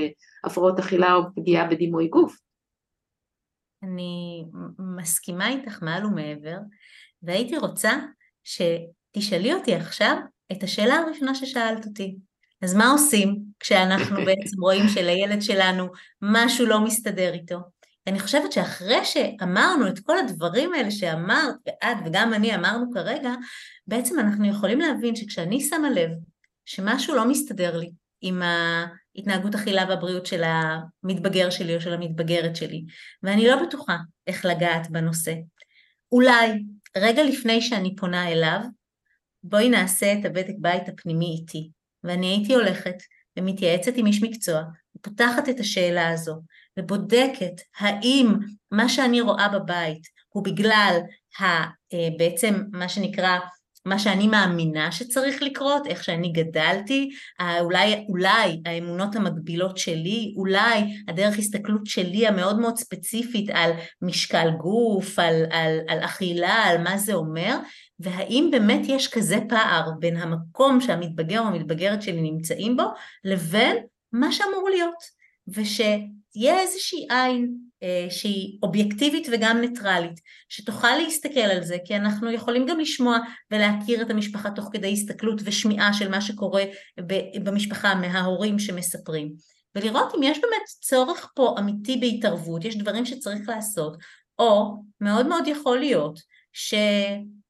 [0.45, 2.37] הפרעות אכילה או פגיעה בדימוי גוף.
[3.83, 4.45] אני
[4.79, 6.57] מסכימה איתך מעל ומעבר,
[7.23, 7.91] והייתי רוצה
[8.45, 10.17] שתשאלי אותי עכשיו
[10.53, 12.17] את השאלה הראשונה ששאלת אותי.
[12.63, 15.89] אז מה עושים כשאנחנו בעצם רואים שלילד שלנו
[16.23, 17.59] משהו לא מסתדר איתו?
[18.07, 23.31] אני חושבת שאחרי שאמרנו את כל הדברים האלה שאמרת, ואת וגם אני אמרנו כרגע,
[23.87, 26.11] בעצם אנחנו יכולים להבין שכשאני שמה לב
[26.65, 32.85] שמשהו לא מסתדר לי עם ההתנהגות אכילה והבריאות של המתבגר שלי או של המתבגרת שלי,
[33.23, 33.97] ואני לא בטוחה
[34.27, 35.35] איך לגעת בנושא,
[36.13, 36.63] אולי
[36.97, 38.61] רגע לפני שאני פונה אליו,
[39.43, 41.71] בואי נעשה את הבדק בית הפנימי איתי.
[42.05, 42.97] ואני הייתי הולכת
[43.39, 44.63] ומתייעצת עם איש מקצוע,
[44.97, 46.41] ופותחת את השאלה הזו,
[46.79, 48.35] ובודקת האם
[48.71, 51.01] מה שאני רואה בבית הוא בגלל
[51.41, 51.45] ה,
[51.93, 53.39] אה, בעצם מה שנקרא
[53.87, 57.11] מה שאני מאמינה שצריך לקרות, איך שאני גדלתי,
[57.61, 63.71] אולי, אולי האמונות המקבילות שלי, אולי הדרך הסתכלות שלי המאוד מאוד ספציפית על
[64.03, 67.57] משקל גוף, על, על, על אכילה, על מה זה אומר,
[68.01, 72.85] והאם באמת יש כזה פער בין המקום שהמתבגר או המתבגרת שלי נמצאים בו,
[73.25, 73.77] לבין
[74.13, 81.77] מה שאמור להיות, ושתהיה איזושהי עין אה, שהיא אובייקטיבית וגם ניטרלית, שתוכל להסתכל על זה,
[81.85, 83.19] כי אנחנו יכולים גם לשמוע
[83.51, 86.65] ולהכיר את המשפחה תוך כדי הסתכלות ושמיעה של מה שקורה
[87.43, 89.33] במשפחה מההורים שמספרים,
[89.75, 93.97] ולראות אם יש באמת צורך פה אמיתי בהתערבות, יש דברים שצריך לעשות,
[94.39, 96.21] או מאוד מאוד יכול להיות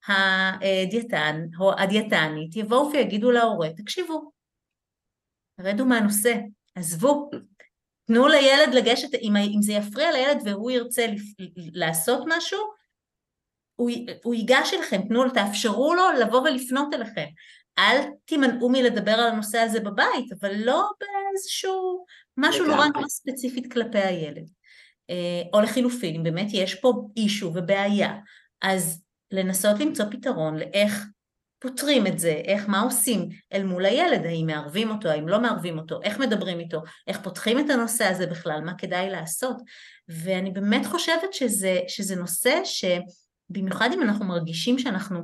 [0.07, 4.33] שהדיאטן או הדיאטנית יבואו ויגידו להורה, תקשיבו,
[5.61, 6.35] רדו מהנושא,
[6.75, 7.31] עזבו,
[8.07, 11.07] תנו לילד לגשת, אם, אם זה יפריע לילד והוא ירצה
[11.57, 12.59] לעשות משהו,
[13.77, 13.91] הוא,
[14.25, 17.27] הוא ייגש אליכם, תנו, תאפשרו לו לבוא ולפנות אליכם.
[17.79, 22.05] אל תימנעו מלדבר על הנושא הזה בבית, אבל לא באיזשהו
[22.37, 24.49] משהו נורא נורא ספציפית כלפי הילד.
[25.11, 28.19] אה, או לחילופין, אם באמת יש פה אישו ובעיה,
[28.63, 31.07] אז לנסות למצוא פתרון לאיך
[31.59, 35.79] פותרים את זה, איך, מה עושים אל מול הילד, האם מערבים אותו, האם לא מערבים
[35.79, 39.57] אותו, איך מדברים איתו, איך פותחים את הנושא הזה בכלל, מה כדאי לעשות.
[40.09, 45.21] ואני באמת חושבת שזה, שזה נושא שבמיוחד אם אנחנו מרגישים שאנחנו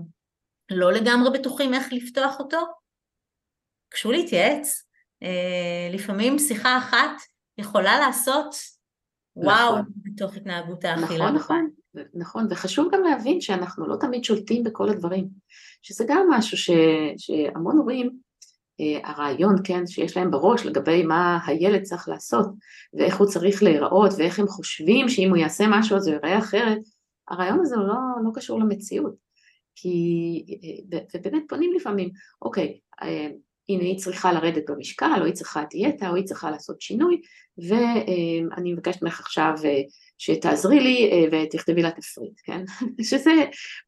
[0.71, 2.59] לא לגמרי בטוחים איך לפתוח אותו,
[3.89, 4.87] קשו להתייעץ.
[5.23, 7.21] אה, לפעמים שיחה אחת
[7.59, 8.55] יכולה לעשות
[9.37, 9.85] וואו נכון.
[10.03, 11.31] בתוך התנהגות האכילה.
[11.31, 11.71] נכון, נכון,
[12.15, 15.29] נכון, וחשוב גם להבין שאנחנו לא תמיד שולטים בכל הדברים,
[15.83, 16.71] שזה גם משהו ש,
[17.19, 18.11] שהמון הורים,
[18.81, 22.47] אה, הרעיון, כן, שיש להם בראש לגבי מה הילד צריך לעשות,
[22.95, 26.79] ואיך הוא צריך להיראות, ואיך הם חושבים שאם הוא יעשה משהו אז הוא ייראה אחרת,
[27.29, 29.15] הרעיון הזה לא, לא קשור למציאות.
[29.77, 30.45] כי,
[30.93, 32.11] אה, ובאמת פונים לפעמים,
[32.43, 33.29] אוקיי, אה,
[33.69, 37.21] הנה היא צריכה לרדת במשקל, או היא צריכה דיאטה, או היא צריכה לעשות שינוי,
[37.59, 39.81] ואני מבקשת ממך עכשיו אה,
[40.19, 42.65] שתעזרי לי אה, ותכתבי לה תפריט, כן?
[43.11, 43.33] שזה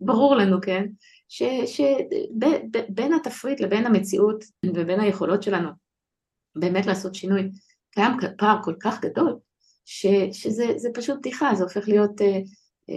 [0.01, 0.85] ברור לנו, כן?
[1.29, 5.69] שבין התפריט לבין המציאות ובין היכולות שלנו
[6.57, 7.43] באמת לעשות שינוי,
[7.91, 9.39] קיים פער כל כך גדול,
[9.85, 12.25] ש, שזה פשוט בדיחה, זה הופך להיות uh,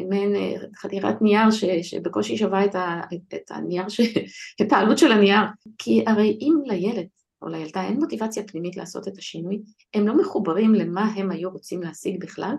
[0.10, 0.36] מעין
[0.76, 3.02] חתירת נייר ש, שבקושי שווה את, ה,
[3.36, 4.02] את הנייר, ש,
[4.62, 5.42] את העלות של הנייר.
[5.78, 7.08] כי הרי אם לילד
[7.42, 9.62] או לילדה אין מוטיבציה פנימית לעשות את השינוי,
[9.94, 12.56] הם לא מחוברים למה הם היו רוצים להשיג בכלל,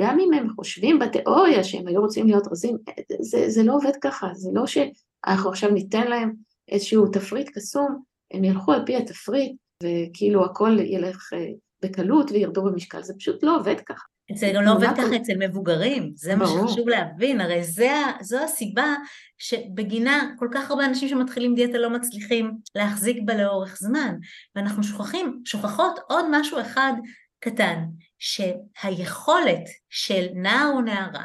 [0.00, 2.76] גם אם הם חושבים בתיאוריה שהם היו רוצים להיות רזים,
[3.20, 6.32] זה, זה לא עובד ככה, זה לא שאנחנו עכשיו ניתן להם
[6.68, 11.46] איזשהו תפריט קסום, הם ילכו על פי התפריט וכאילו הכל ילך אה,
[11.82, 14.04] בקלות וירדו במשקל, זה פשוט לא עובד ככה.
[14.34, 18.94] זה גם לא עובד ככה אצל מבוגרים, זה מה שחשוב להבין, הרי זה, זו הסיבה
[19.38, 24.14] שבגינה כל כך הרבה אנשים שמתחילים דיאטה לא מצליחים להחזיק בה לאורך זמן,
[24.54, 26.92] ואנחנו שוכחים, שוכחות עוד משהו אחד
[27.40, 27.84] קטן,
[28.18, 31.24] שהיכולת של נער או נערה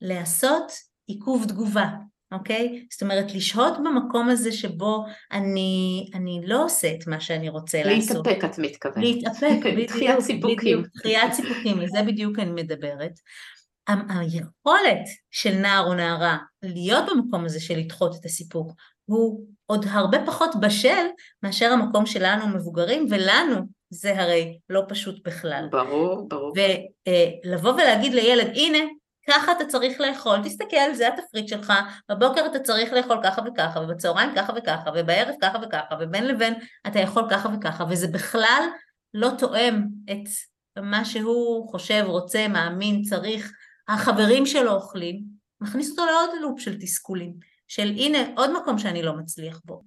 [0.00, 0.72] לעשות
[1.06, 1.88] עיכוב תגובה
[2.32, 2.86] אוקיי?
[2.92, 8.26] זאת אומרת, לשהות במקום הזה שבו אני, אני לא עושה את מה שאני רוצה לעשות.
[8.26, 9.04] להתאפק את מתכוונת.
[9.04, 9.90] להתאפק, בדיוק.
[9.90, 10.82] דחיית סיפוקים.
[10.96, 13.12] דחיית סיפוקים, לזה בדיוק אני מדברת.
[13.88, 18.72] היכולת של נער או נערה להיות במקום הזה של לדחות את הסיפוק
[19.04, 21.06] הוא עוד הרבה פחות בשל
[21.42, 23.56] מאשר המקום שלנו מבוגרים ולנו
[23.90, 25.68] זה הרי לא פשוט בכלל.
[25.70, 26.52] ברור, ברור.
[27.46, 28.78] ולבוא ולהגיד לילד הנה
[29.28, 31.72] ככה אתה צריך לאכול, תסתכל, זה התפריט שלך,
[32.08, 36.54] בבוקר אתה צריך לאכול ככה וככה, ובצהריים ככה וככה, ובערב ככה וככה, ובין לבין
[36.86, 38.62] אתה יכול ככה וככה, וזה בכלל
[39.14, 40.28] לא תואם את
[40.82, 43.52] מה שהוא חושב, רוצה, מאמין, צריך,
[43.88, 45.22] החברים שלו אוכלים,
[45.60, 47.34] מכניס אותו לעוד לופ של תסכולים,
[47.68, 49.82] של הנה עוד מקום שאני לא מצליח בו.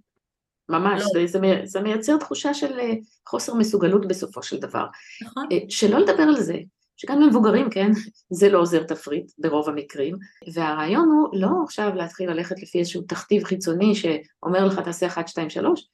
[0.70, 1.08] ממש, לא.
[1.14, 2.94] זה, זה, זה מייצר תחושה של אה,
[3.28, 4.86] חוסר מסוגלות בסופו של דבר.
[5.22, 5.48] נכון.
[5.52, 6.58] אה, שלא לדבר על זה
[7.04, 7.92] שגם למבוגרים, כן,
[8.30, 10.16] זה לא עוזר תפריט ברוב המקרים,
[10.54, 15.50] והרעיון הוא לא עכשיו להתחיל ללכת לפי איזשהו תכתיב חיצוני שאומר לך תעשה 1, 2,
[15.50, 15.90] 3,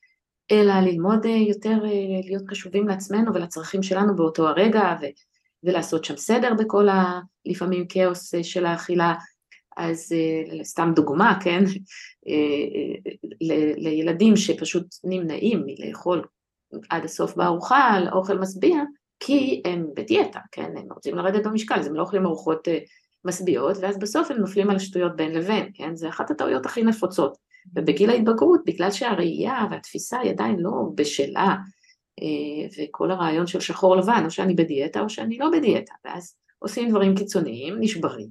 [0.51, 5.05] אלא ללמוד אה, יותר אה, להיות קשובים לעצמנו ולצרכים שלנו באותו הרגע ו-
[5.63, 7.19] ולעשות שם סדר בכל ה...
[7.45, 9.13] לפעמים כאוס אה, של האכילה.
[9.77, 10.13] אז
[10.63, 11.63] סתם דוגמה, כן,
[13.41, 16.23] ל- לילדים שפשוט נמנעים מלאכול
[16.89, 18.75] עד הסוף בארוחה על אוכל משביע,
[19.19, 22.71] כי הם בדיאטה, כן, הם רוצים לרדת במשקל, אז הם לא אוכלים ארוחות uh,
[23.25, 27.37] משביעות, ואז בסוף הם נופלים על השטויות בין לבין, כן, זה אחת הטעויות הכי נפוצות.
[27.75, 31.55] ובגיל ההתבגרות, בגלל שהראייה והתפיסה היא עדיין לא בשלה,
[32.19, 36.89] uh, וכל הרעיון של שחור לבן, או שאני בדיאטה או שאני לא בדיאטה, ואז עושים
[36.89, 38.29] דברים קיצוניים, נשברים,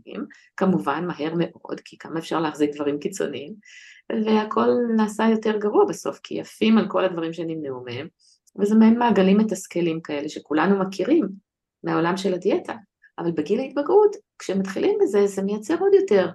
[0.56, 3.54] כמובן מהר מאוד, כי כמה אפשר להחזיק דברים קיצוניים,
[4.26, 8.08] והכל נעשה יותר גרוע בסוף, כי יפים על כל הדברים שנמנעו מהם,
[8.58, 11.28] וזה מעין מעגלים מתסכלים כאלה שכולנו מכירים
[11.84, 12.74] מהעולם של הדיאטה,
[13.18, 16.28] אבל בגיל ההתבגרות, כשמתחילים בזה, זה מייצר עוד יותר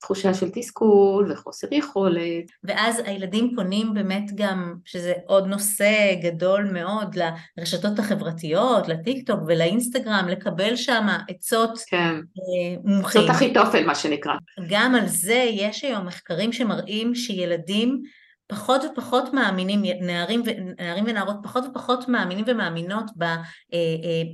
[0.00, 2.44] תחושה של תסכול וחוסר יכולת.
[2.64, 7.16] ואז הילדים פונים באמת גם, שזה עוד נושא גדול מאוד,
[7.58, 12.14] לרשתות החברתיות, לטיק טוק ולאינסטגרם, לקבל שם עצות כן.
[12.14, 13.20] אה, מומחים.
[13.20, 14.32] עצות אחיתופל מה שנקרא.
[14.68, 18.02] גם על זה יש היום מחקרים שמראים שילדים
[18.46, 20.42] פחות ופחות מאמינים, נערים,
[20.78, 23.04] נערים ונערות פחות ופחות מאמינים ומאמינות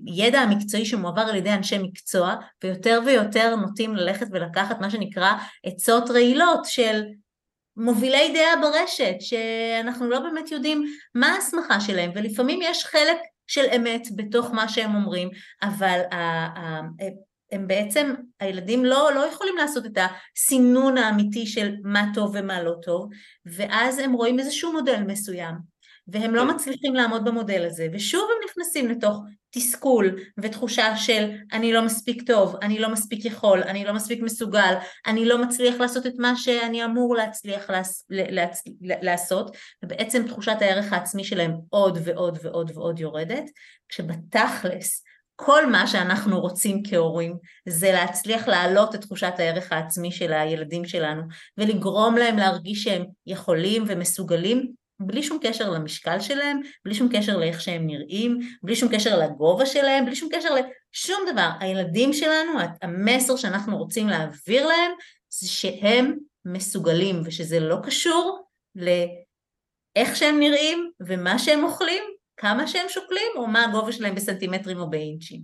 [0.04, 2.34] בידע המקצועי שמועבר על ידי אנשי מקצוע
[2.64, 5.32] ויותר ויותר נוטים ללכת ולקחת מה שנקרא
[5.64, 7.02] עצות רעילות של
[7.76, 10.84] מובילי דעה ברשת שאנחנו לא באמת יודעים
[11.14, 15.28] מה ההסמכה שלהם ולפעמים יש חלק של אמת בתוך מה שהם אומרים
[15.62, 16.00] אבל
[17.52, 19.98] הם בעצם, הילדים לא, לא יכולים לעשות את
[20.36, 23.08] הסינון האמיתי של מה טוב ומה לא טוב,
[23.46, 25.54] ואז הם רואים איזשהו מודל מסוים,
[26.08, 26.50] והם לא כן.
[26.50, 32.56] מצליחים לעמוד במודל הזה, ושוב הם נכנסים לתוך תסכול ותחושה של אני לא מספיק טוב,
[32.62, 34.74] אני לא מספיק יכול, אני לא מספיק מסוגל,
[35.06, 40.92] אני לא מצליח לעשות את מה שאני אמור להצליח לעש, להצ, לעשות, ובעצם תחושת הערך
[40.92, 43.44] העצמי שלהם עוד ועוד ועוד ועוד יורדת,
[43.88, 45.04] כשבתכלס
[45.36, 47.36] כל מה שאנחנו רוצים כהורים
[47.68, 51.22] זה להצליח להעלות את תחושת הערך העצמי של הילדים שלנו
[51.58, 54.72] ולגרום להם להרגיש שהם יכולים ומסוגלים
[55.06, 59.66] בלי שום קשר למשקל שלהם, בלי שום קשר לאיך שהם נראים, בלי שום קשר לגובה
[59.66, 61.50] שלהם, בלי שום קשר לשום דבר.
[61.60, 62.52] הילדים שלנו,
[62.82, 64.90] המסר שאנחנו רוצים להעביר להם
[65.40, 68.44] זה שהם מסוגלים ושזה לא קשור
[68.76, 72.02] לאיך שהם נראים ומה שהם אוכלים
[72.42, 75.40] כמה שהם שוקלים או מה הגובה שלהם בסנטימטרים או באינצ'ים.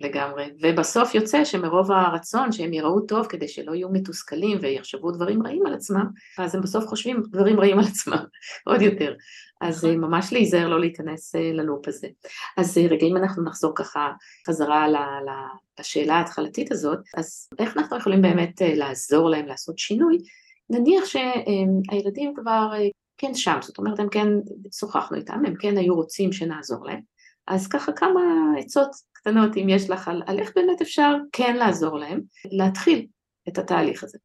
[0.00, 5.66] לגמרי, ובסוף יוצא שמרוב הרצון שהם יראו טוב כדי שלא יהיו מתוסכלים ויחשבו דברים רעים
[5.66, 6.06] על עצמם,
[6.38, 8.24] אז הם בסוף חושבים דברים רעים על עצמם,
[8.70, 9.14] עוד יותר.
[9.60, 9.96] אז נכון.
[9.96, 12.08] ממש להיזהר לא להיכנס אה, ללופ הזה.
[12.56, 14.10] אז אה, רגע, אם אנחנו נחזור ככה
[14.48, 14.86] חזרה
[15.78, 20.18] לשאלה ההתחלתית הזאת, אז איך אנחנו יכולים באמת אה, לעזור להם לעשות שינוי?
[20.70, 22.72] נניח שהילדים כבר
[23.22, 24.28] כן שם, זאת אומרת הם כן,
[24.78, 27.00] שוחחנו איתם, הם כן היו רוצים שנעזור להם,
[27.46, 28.20] אז ככה כמה
[28.58, 32.20] עצות קטנות אם יש לך על, על איך באמת אפשר כן לעזור להם,
[32.52, 33.06] להתחיל
[33.48, 34.18] את התהליך הזה.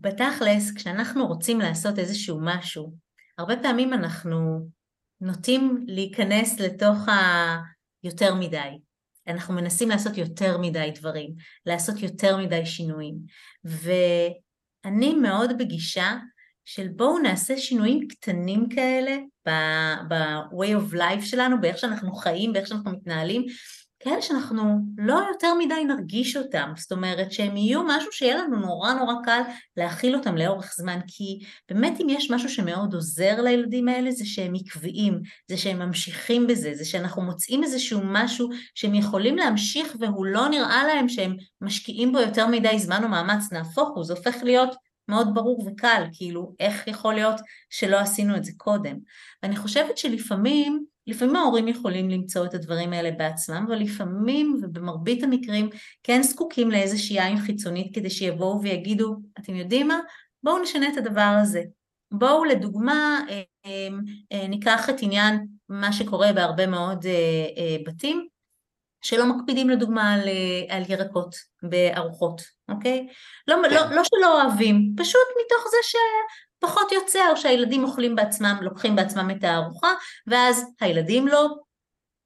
[0.00, 2.92] בתכלס, כשאנחנו רוצים לעשות איזשהו משהו,
[3.38, 4.68] הרבה פעמים אנחנו
[5.20, 6.98] נוטים להיכנס לתוך
[8.04, 8.78] היותר מדי.
[9.28, 11.34] אנחנו מנסים לעשות יותר מדי דברים,
[11.66, 13.14] לעשות יותר מדי שינויים.
[13.64, 16.16] ואני מאוד בגישה
[16.64, 19.16] של בואו נעשה שינויים קטנים כאלה
[20.08, 23.46] ב-way of life שלנו, באיך שאנחנו חיים, באיך שאנחנו מתנהלים,
[24.02, 28.92] כאלה שאנחנו לא יותר מדי נרגיש אותם, זאת אומרת שהם יהיו משהו שיהיה לנו נורא
[28.92, 29.40] נורא קל
[29.76, 31.38] להכיל אותם לאורך זמן, כי
[31.68, 36.74] באמת אם יש משהו שמאוד עוזר לילדים האלה זה שהם עקביים, זה שהם ממשיכים בזה,
[36.74, 42.18] זה שאנחנו מוצאים איזשהו משהו שהם יכולים להמשיך והוא לא נראה להם שהם משקיעים בו
[42.18, 46.88] יותר מדי זמן או מאמץ, נהפוך הוא, זה הופך להיות מאוד ברור וקל, כאילו איך
[46.88, 47.40] יכול להיות
[47.70, 48.96] שלא עשינו את זה קודם.
[49.42, 55.68] ואני חושבת שלפעמים, לפעמים ההורים יכולים למצוא את הדברים האלה בעצמם, אבל לפעמים ובמרבית המקרים
[56.02, 59.98] כן זקוקים לאיזושהי עין חיצונית כדי שיבואו ויגידו, אתם יודעים מה?
[60.42, 61.62] בואו נשנה את הדבר הזה.
[62.12, 63.88] בואו לדוגמה אה, אה,
[64.32, 67.06] אה, ניקח את עניין מה שקורה בהרבה מאוד
[67.86, 68.26] בתים,
[69.02, 70.20] שלא מקפידים לדוגמה על,
[70.68, 73.08] על ירקות בארוחות, אוקיי?
[73.48, 73.92] לא, לא, כן.
[73.92, 75.98] לא שלא אוהבים, פשוט מתוך זה
[76.58, 79.92] שפחות יוצא, או שהילדים אוכלים בעצמם, לוקחים בעצמם את הארוחה,
[80.26, 81.48] ואז הילדים לא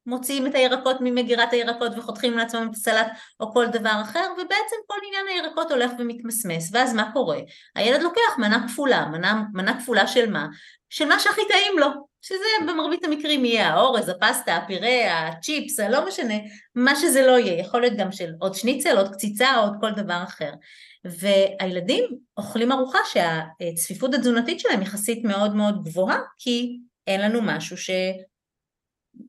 [0.07, 3.07] מוציאים את הירקות ממגירת הירקות וחותכים לעצמם את הסלט
[3.39, 7.37] או כל דבר אחר, ובעצם כל עניין הירקות הולך ומתמסמס, ואז מה קורה?
[7.75, 10.47] הילד לוקח מנה כפולה, מנה, מנה כפולה של מה?
[10.89, 16.33] של מה שהכי טעים לו, שזה במרבית המקרים יהיה האורז, הפסטה, הפירה, הצ'יפס, לא משנה,
[16.75, 20.23] מה שזה לא יהיה, יכול להיות גם של עוד שניצל, עוד קציצה, עוד כל דבר
[20.23, 20.51] אחר.
[21.05, 22.03] והילדים
[22.37, 27.77] אוכלים ארוחה שהצפיפות התזונתית שלהם יחסית מאוד מאוד גבוהה, כי אין לנו משהו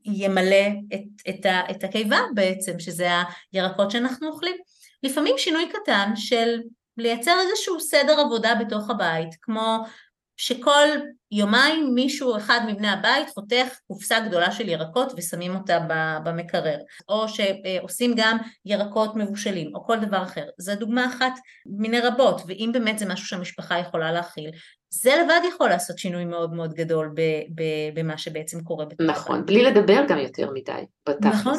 [0.07, 3.09] שימלא את, את, ה, את הקיבה בעצם, שזה
[3.53, 4.57] הירקות שאנחנו אוכלים.
[5.03, 6.61] לפעמים שינוי קטן של
[6.97, 9.79] לייצר איזשהו סדר עבודה בתוך הבית, כמו
[10.41, 10.89] שכל
[11.33, 15.79] יומיים מישהו אחד מבני הבית חותך קופסה גדולה של ירקות ושמים אותה
[16.25, 16.77] במקרר,
[17.09, 20.45] או שעושים גם ירקות מבושלים, או כל דבר אחר.
[20.59, 21.33] זו דוגמה אחת
[21.67, 24.51] מיני רבות, ואם באמת זה משהו שהמשפחה יכולה להכיל,
[24.91, 27.15] זה לבד יכול לעשות שינוי מאוד מאוד גדול
[27.95, 31.35] במה שבעצם קורה בתוך נכון, בלי לדבר גם יותר מדי, בתכלס.
[31.35, 31.59] נכון.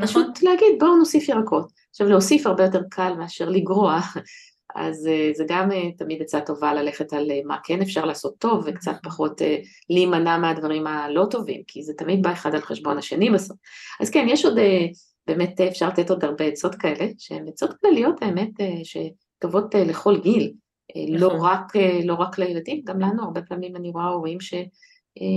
[0.00, 0.50] פשוט נכון.
[0.50, 1.72] להגיד בואו נוסיף ירקות.
[1.90, 4.00] עכשיו להוסיף הרבה יותר קל מאשר לגרוע,
[4.76, 8.38] אז אה, זה גם אה, תמיד עצה טובה ללכת על אה, מה כן אפשר לעשות
[8.38, 8.92] טוב וקצת.
[9.02, 9.42] פחות
[9.90, 13.56] להימנע מהדברים הלא טובים, כי זה תמיד בא אחד על חשבון השני בסוף.
[14.00, 14.58] אז כן, יש עוד,
[15.26, 18.50] באמת אפשר לתת עוד הרבה עצות כאלה, שהן עצות כלליות האמת,
[18.84, 20.52] שטובות לכל גיל,
[21.08, 21.48] לא נכון.
[21.48, 24.54] רק, לא רק לילדים, גם לנו הרבה פעמים אני רואה הורים ש...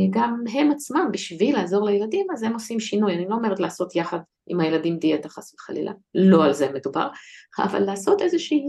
[0.09, 3.13] גם הם עצמם, בשביל לעזור לילדים, אז הם עושים שינוי.
[3.13, 7.07] אני לא אומרת לעשות יחד עם הילדים דיאטה חס וחלילה, לא על זה מדובר,
[7.59, 8.65] אבל לעשות איזושהי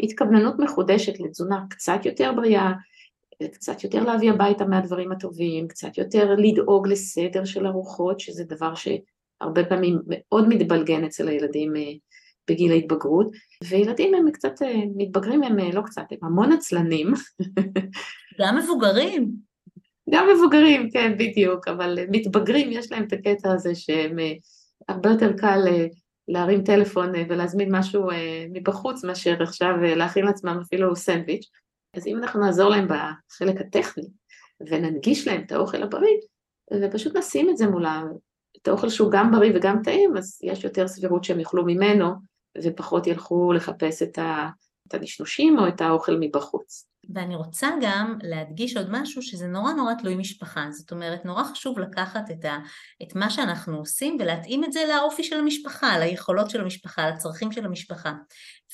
[0.00, 2.72] התכווננות מחודשת לתזונה קצת יותר בריאה,
[3.48, 9.64] קצת יותר להביא הביתה מהדברים הטובים, קצת יותר לדאוג לסדר של ארוחות, שזה דבר שהרבה
[9.64, 11.92] פעמים מאוד מתבלגן אצל הילדים אה,
[12.50, 13.30] בגיל ההתבגרות,
[13.64, 17.12] וילדים הם קצת אה, מתבגרים, הם אה, לא קצת, הם המון עצלנים.
[18.40, 19.49] גם מבוגרים.
[20.10, 24.32] גם מבוגרים, כן, בדיוק, אבל מתבגרים, יש להם את הקטע הזה שהם אה,
[24.88, 25.86] הרבה יותר קל אה,
[26.28, 28.08] להרים טלפון ולהזמין משהו
[28.52, 31.46] מבחוץ מאשר עכשיו להכין לעצמם אפילו סנדוויץ'.
[31.96, 34.04] אז אם אנחנו נעזור להם בחלק הטכני
[34.60, 36.16] וננגיש להם את האוכל הבריא,
[36.82, 38.08] ופשוט נשים את זה מולם,
[38.62, 42.06] את האוכל שהוא גם בריא וגם טעים, אז יש יותר סבירות שהם יאכלו ממנו
[42.62, 46.89] ופחות ילכו לחפש את הנשנושים או את האוכל מבחוץ.
[47.14, 51.78] ואני רוצה גם להדגיש עוד משהו שזה נורא נורא תלוי משפחה, זאת אומרת נורא חשוב
[51.78, 52.58] לקחת את, ה,
[53.02, 57.64] את מה שאנחנו עושים ולהתאים את זה לאופי של המשפחה, ליכולות של המשפחה, לצרכים של
[57.64, 58.12] המשפחה.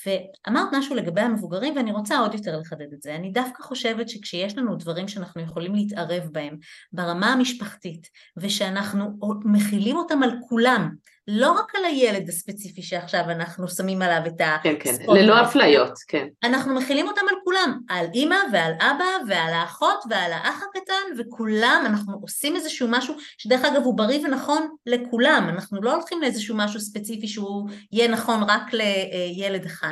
[0.05, 4.57] ואמרת משהו לגבי המבוגרים ואני רוצה עוד יותר לחדד את זה, אני דווקא חושבת שכשיש
[4.57, 6.57] לנו דברים שאנחנו יכולים להתערב בהם
[6.91, 10.89] ברמה המשפחתית ושאנחנו מכילים אותם על כולם,
[11.27, 14.57] לא רק על הילד הספציפי שעכשיו אנחנו שמים עליו את ה...
[14.63, 16.27] כן, כן, ללא אפליות, כן.
[16.43, 21.83] אנחנו מכילים אותם על כולם, על אימא ועל אבא ועל האחות ועל האח הקטן וכולם,
[21.85, 26.79] אנחנו עושים איזשהו משהו שדרך אגב הוא בריא ונכון לכולם, אנחנו לא הולכים לאיזשהו משהו
[26.79, 29.86] ספציפי שהוא יהיה נכון רק לילד אחד,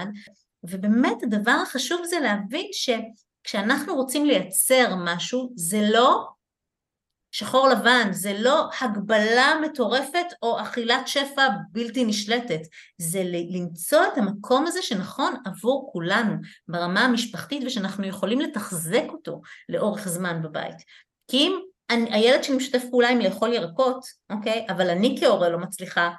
[0.64, 6.28] ובאמת הדבר החשוב זה להבין שכשאנחנו רוצים לייצר משהו זה לא
[7.36, 12.60] שחור לבן, זה לא הגבלה מטורפת או אכילת שפע בלתי נשלטת,
[12.98, 16.34] זה למצוא את המקום הזה שנכון עבור כולנו
[16.68, 20.76] ברמה המשפחתית ושאנחנו יכולים לתחזק אותו לאורך זמן בבית.
[21.28, 25.58] כי אם אני, הילד שלי משתף פעולה עם לאכול ירקות, אוקיי, אבל אני כהורה לא
[25.58, 26.12] מצליחה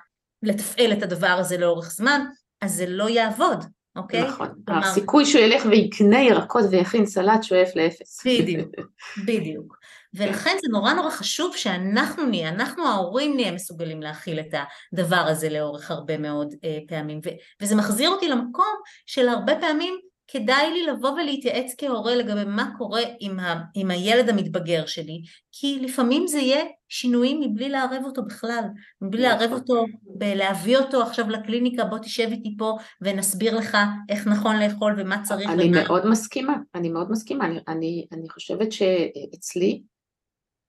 [0.43, 2.27] לתפעל את הדבר הזה לאורך זמן,
[2.61, 3.65] אז זה לא יעבוד,
[3.97, 4.23] אוקיי?
[4.23, 4.87] נכון, כלומר...
[4.87, 8.27] הסיכוי שהוא ילך ויקנה ירקות ויכין סלט שואף לאפס.
[8.27, 8.71] בדיוק,
[9.27, 9.77] בדיוק.
[10.15, 14.55] ולכן זה נורא נורא חשוב שאנחנו נהיה, אנחנו ההורים נהיה מסוגלים להכיל את
[14.93, 17.21] הדבר הזה לאורך הרבה מאוד אה, פעמים.
[17.25, 18.75] ו- וזה מחזיר אותי למקום
[19.07, 19.99] של הרבה פעמים
[20.29, 25.23] כדאי לי לבוא ולהתייעץ כהורה לגבי מה קורה עם, ה- עם הילד המתבגר שלי,
[25.53, 28.65] כי לפעמים זה יהיה שינויים מבלי לערב אותו בכלל,
[29.01, 29.59] מבלי לערב נכון.
[29.59, 33.77] אותו, בלהביא אותו עכשיו לקליניקה, בוא תשב איתי פה ונסביר לך
[34.09, 35.51] איך נכון לאכול ומה צריך.
[35.51, 35.83] אני ומה...
[35.83, 39.83] מאוד מסכימה, אני מאוד מסכימה, אני, אני, אני חושבת שאצלי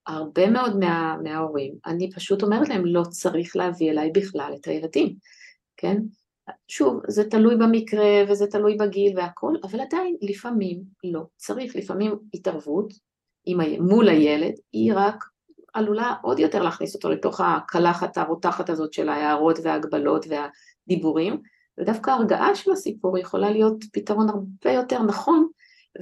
[0.08, 5.16] הרבה מאוד מה, מההורים, אני פשוט אומרת להם, לא צריך להביא אליי בכלל את הילדים,
[5.78, 5.98] כן?
[6.68, 12.94] שוב, זה תלוי במקרה וזה תלוי בגיל והכל, אבל עדיין לפעמים לא צריך, לפעמים התערבות
[13.80, 15.24] מול הילד היא רק
[15.74, 21.42] עלולה עוד יותר להכניס אותו לתוך הקלחת הרותחת הזאת של ההערות וההגבלות והדיבורים,
[21.78, 25.48] ודווקא הרגעה של הסיפור יכולה להיות פתרון הרבה יותר נכון,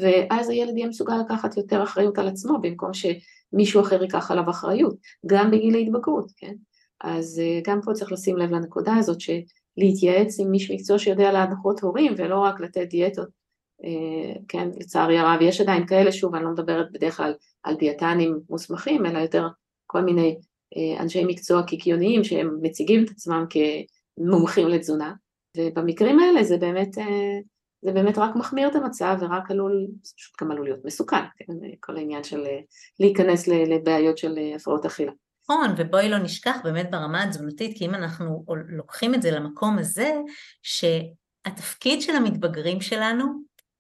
[0.01, 3.05] ואז הילד יהיה מסוגל לקחת יותר אחריות על עצמו במקום ש...
[3.53, 6.53] מישהו אחר ייקח עליו אחריות, גם בגיל ההתבגרות, כן?
[7.01, 9.19] אז אה, גם פה צריך לשים לב לנקודה הזאת
[9.79, 13.27] שלהתייעץ עם מישהו מקצוע שיודע להנחות הורים ולא רק לתת דיאטות,
[13.83, 18.39] אה, כן, לצערי הרב, יש עדיין כאלה, שוב, אני לא מדברת בדרך כלל על דיאטנים
[18.49, 19.47] מוסמכים, אלא יותר
[19.87, 20.37] כל מיני
[20.77, 25.13] אה, אנשי מקצוע קיקיוניים שהם מציגים את עצמם כמומחים לתזונה,
[25.57, 26.97] ובמקרים האלה זה באמת
[27.85, 31.53] זה באמת רק מחמיר את המצב ורק עלול, זה פשוט גם עלול להיות מסוכן, כן?
[31.79, 32.59] כל העניין של אה,
[32.99, 35.11] להיכנס לבעיות של אה, הפרעות אכילה.
[35.49, 40.11] נכון, ובואי לא נשכח באמת ברמה התזונתית, כי אם אנחנו לוקחים את זה למקום הזה,
[40.63, 43.25] שהתפקיד של המתבגרים שלנו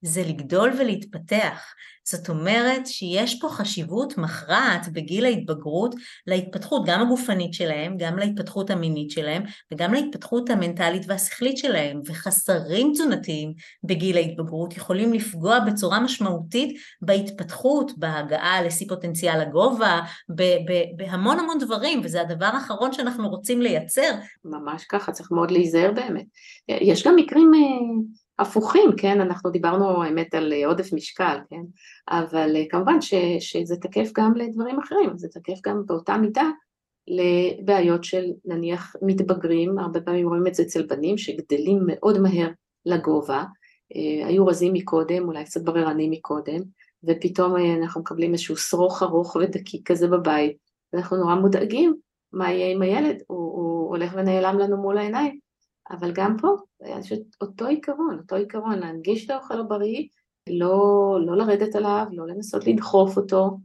[0.01, 1.73] זה לגדול ולהתפתח.
[2.07, 5.95] זאת אומרת שיש פה חשיבות מכרעת בגיל ההתבגרות
[6.27, 13.53] להתפתחות גם הגופנית שלהם, גם להתפתחות המינית שלהם וגם להתפתחות המנטלית והשכלית שלהם, וחסרים תזונתיים
[13.83, 20.01] בגיל ההתבגרות יכולים לפגוע בצורה משמעותית בהתפתחות, בהגעה לשיא פוטנציאל הגובה,
[20.95, 24.11] בהמון המון דברים, וזה הדבר האחרון שאנחנו רוצים לייצר.
[24.45, 26.25] ממש ככה, צריך מאוד להיזהר באמת.
[26.69, 27.59] יש גם מקרים אה,
[28.39, 31.61] הפוכים, כן, אנחנו דיברנו האמת על אה, עודף משקל, כן,
[32.09, 36.49] אבל אה, כמובן ש, שזה תקף גם לדברים אחרים, זה תקף גם באותה מידה
[37.07, 42.49] לבעיות של נניח מתבגרים, הרבה פעמים רואים את זה אצל בנים שגדלים מאוד מהר
[42.85, 43.43] לגובה,
[43.95, 46.61] אה, היו רזים מקודם, אולי קצת בררנים מקודם,
[47.03, 50.57] ופתאום אנחנו מקבלים איזשהו שרוך ארוך ודקיק כזה בבית,
[50.93, 51.95] ואנחנו נורא מודאגים
[52.33, 55.39] מה יהיה עם הילד, הוא, הוא הולך ונעלם לנו מול העיניים,
[55.91, 56.47] אבל גם פה,
[56.85, 60.07] יש אותו עיקרון, אותו עיקרון, להנגיש את האוכל הבריא,
[60.49, 63.57] לא, לא לרדת עליו, לא לנסות לדחוף אותו,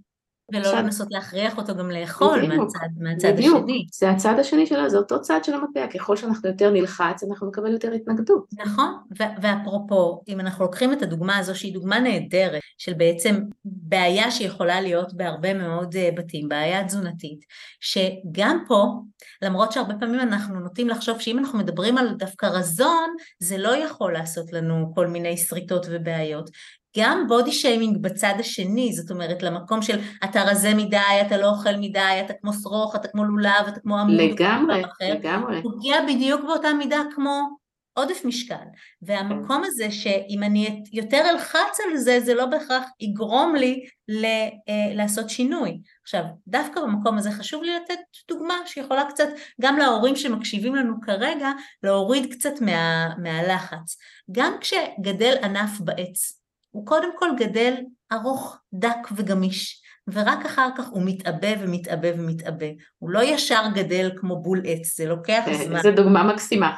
[0.52, 3.86] ולא לנסות להכריח אותו גם לאכול מהצד, מהצד בדיוק, השני.
[3.92, 7.72] זה הצד השני שלו, זה אותו צד של המטבע, ככל שאנחנו יותר נלחץ, אנחנו נקבל
[7.72, 8.44] יותר התנגדות.
[8.52, 8.94] נכון,
[9.42, 15.14] ואפרופו, אם אנחנו לוקחים את הדוגמה הזו, שהיא דוגמה נהדרת, של בעצם בעיה שיכולה להיות
[15.14, 17.44] בהרבה מאוד אה, בתים, בעיה תזונתית,
[17.80, 18.86] שגם פה,
[19.42, 24.12] למרות שהרבה פעמים אנחנו נוטים לחשוב שאם אנחנו מדברים על דווקא רזון, זה לא יכול
[24.12, 26.50] לעשות לנו כל מיני שריטות ובעיות.
[26.96, 31.76] גם בודי שיימינג בצד השני, זאת אומרת למקום של אתה רזה מדי, אתה לא אוכל
[31.76, 35.62] מדי, אתה כמו שרוך, אתה כמו לולב, אתה כמו עמוד, לגמרי, לגמרי.
[35.62, 37.60] פוגע בדיוק באותה מידה כמו
[37.92, 38.54] עודף משקל.
[39.02, 44.94] והמקום הזה שאם אני יותר אלחץ על זה, זה לא בהכרח יגרום לי ל, אה,
[44.94, 45.80] לעשות שינוי.
[46.02, 49.28] עכשיו, דווקא במקום הזה חשוב לי לתת דוגמה שיכולה קצת,
[49.60, 51.50] גם להורים שמקשיבים לנו כרגע,
[51.82, 53.96] להוריד קצת מה, מהלחץ.
[54.32, 56.39] גם כשגדל ענף בעץ,
[56.70, 57.74] הוא קודם כל גדל
[58.12, 59.82] ארוך, דק וגמיש.
[60.08, 62.66] ורק אחר כך הוא מתעבה ומתעבה ומתעבה.
[62.98, 65.82] הוא לא ישר גדל כמו בול עץ, זה לוקח זמן.
[65.82, 66.76] זו דוגמה מקסימה.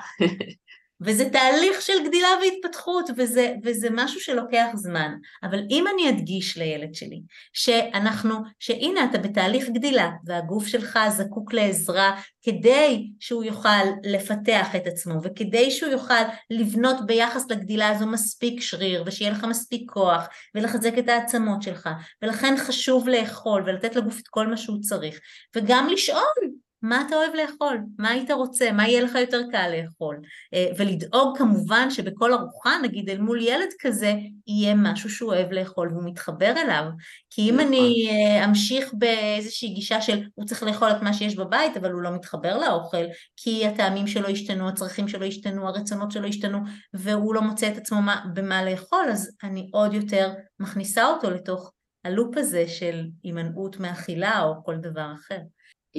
[1.04, 5.12] וזה תהליך של גדילה והתפתחות, וזה, וזה משהו שלוקח זמן.
[5.42, 7.20] אבל אם אני אדגיש לילד שלי,
[7.52, 15.14] שאנחנו, שהנה אתה בתהליך גדילה, והגוף שלך זקוק לעזרה כדי שהוא יוכל לפתח את עצמו,
[15.22, 21.08] וכדי שהוא יוכל לבנות ביחס לגדילה הזו מספיק שריר, ושיהיה לך מספיק כוח, ולחזק את
[21.08, 21.88] העצמות שלך,
[22.22, 25.20] ולכן חשוב לאכול, ולתת לגוף את כל מה שהוא צריך,
[25.56, 27.78] וגם לשאול, מה אתה אוהב לאכול?
[27.98, 28.72] מה היית רוצה?
[28.72, 30.20] מה יהיה לך יותר קל לאכול?
[30.54, 34.14] אה, ולדאוג כמובן שבכל ארוחה, נגיד אל מול ילד כזה,
[34.46, 36.84] יהיה משהו שהוא אוהב לאכול והוא מתחבר אליו.
[37.30, 38.16] כי אם אני נכון.
[38.16, 42.10] אה, אמשיך באיזושהי גישה של הוא צריך לאכול את מה שיש בבית, אבל הוא לא
[42.10, 43.04] מתחבר לאוכל,
[43.36, 46.58] כי הטעמים שלו השתנו, הצרכים שלו השתנו, הרצונות שלו השתנו,
[46.94, 47.98] והוא לא מוצא את עצמו
[48.34, 51.72] במה לאכול, אז אני עוד יותר מכניסה אותו לתוך
[52.04, 55.38] הלופ הזה של הימנעות מאכילה או כל דבר אחר.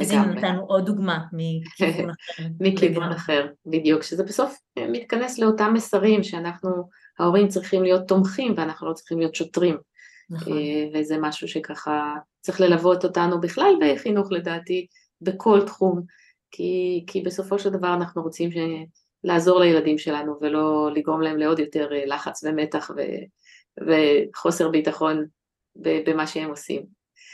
[0.02, 2.44] אז הנה נתנו עוד דוגמה מכיוון אחר.
[2.60, 6.89] מכיוון אחר, בדיוק, שזה בסוף מתכנס לאותם מסרים שאנחנו,
[7.20, 9.78] ההורים צריכים להיות תומכים ואנחנו לא צריכים להיות שוטרים.
[10.30, 10.58] נכון.
[10.58, 14.88] אה, וזה משהו שככה צריך ללוות אותנו בכלל בחינוך לדעתי,
[15.22, 16.02] בכל תחום,
[16.52, 18.56] כי, כי בסופו של דבר אנחנו רוצים ש...
[19.24, 23.02] לעזור לילדים שלנו ולא לגרום להם לעוד יותר אה, לחץ ומתח ו...
[23.88, 25.26] וחוסר ביטחון
[25.76, 26.86] במה שהם עושים.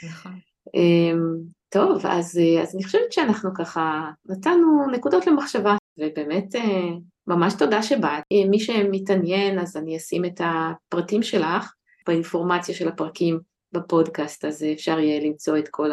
[0.08, 0.38] נכון.
[1.70, 6.88] טוב, אז, אה, אז אני חושבת שאנחנו ככה נתנו נקודות למחשבה, ובאמת אה,
[7.26, 8.22] ממש תודה שבאת.
[8.32, 11.72] אה, מי שמתעניין, אז אני אשים את הפרטים שלך
[12.06, 13.40] באינפורמציה של הפרקים
[13.72, 15.90] בפודקאסט, אז אפשר יהיה למצוא את כל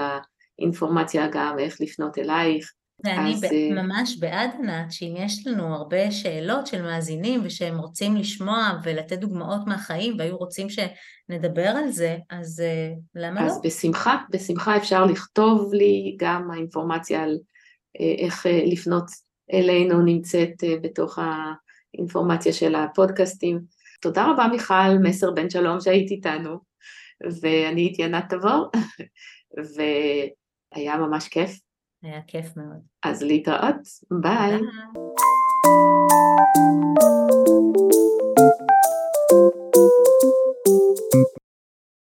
[0.59, 2.73] האינפורמציה גם איך לפנות אלייך,
[3.03, 3.43] ואני אז...
[3.43, 9.17] ב- ממש בעד ענת, שאם יש לנו הרבה שאלות של מאזינים ושהם רוצים לשמוע ולתת
[9.19, 13.51] דוגמאות מהחיים והיו רוצים שנדבר על זה, אז uh, למה אז לא?
[13.51, 17.37] אז בשמחה, בשמחה אפשר לכתוב לי גם האינפורמציה על
[17.97, 19.05] uh, איך uh, לפנות
[19.53, 23.59] אלינו נמצאת uh, בתוך האינפורמציה של הפודקאסטים.
[24.01, 26.57] תודה רבה מיכל, מסר בן שלום שהיית איתנו,
[27.41, 28.71] ואני הייתי ענת תבור,
[30.75, 31.66] והיה ממש כיף.
[32.07, 32.81] היה כיף מאוד.
[33.03, 33.75] אז להתראות,
[34.11, 34.51] ביי.
[34.51, 34.61] ביי.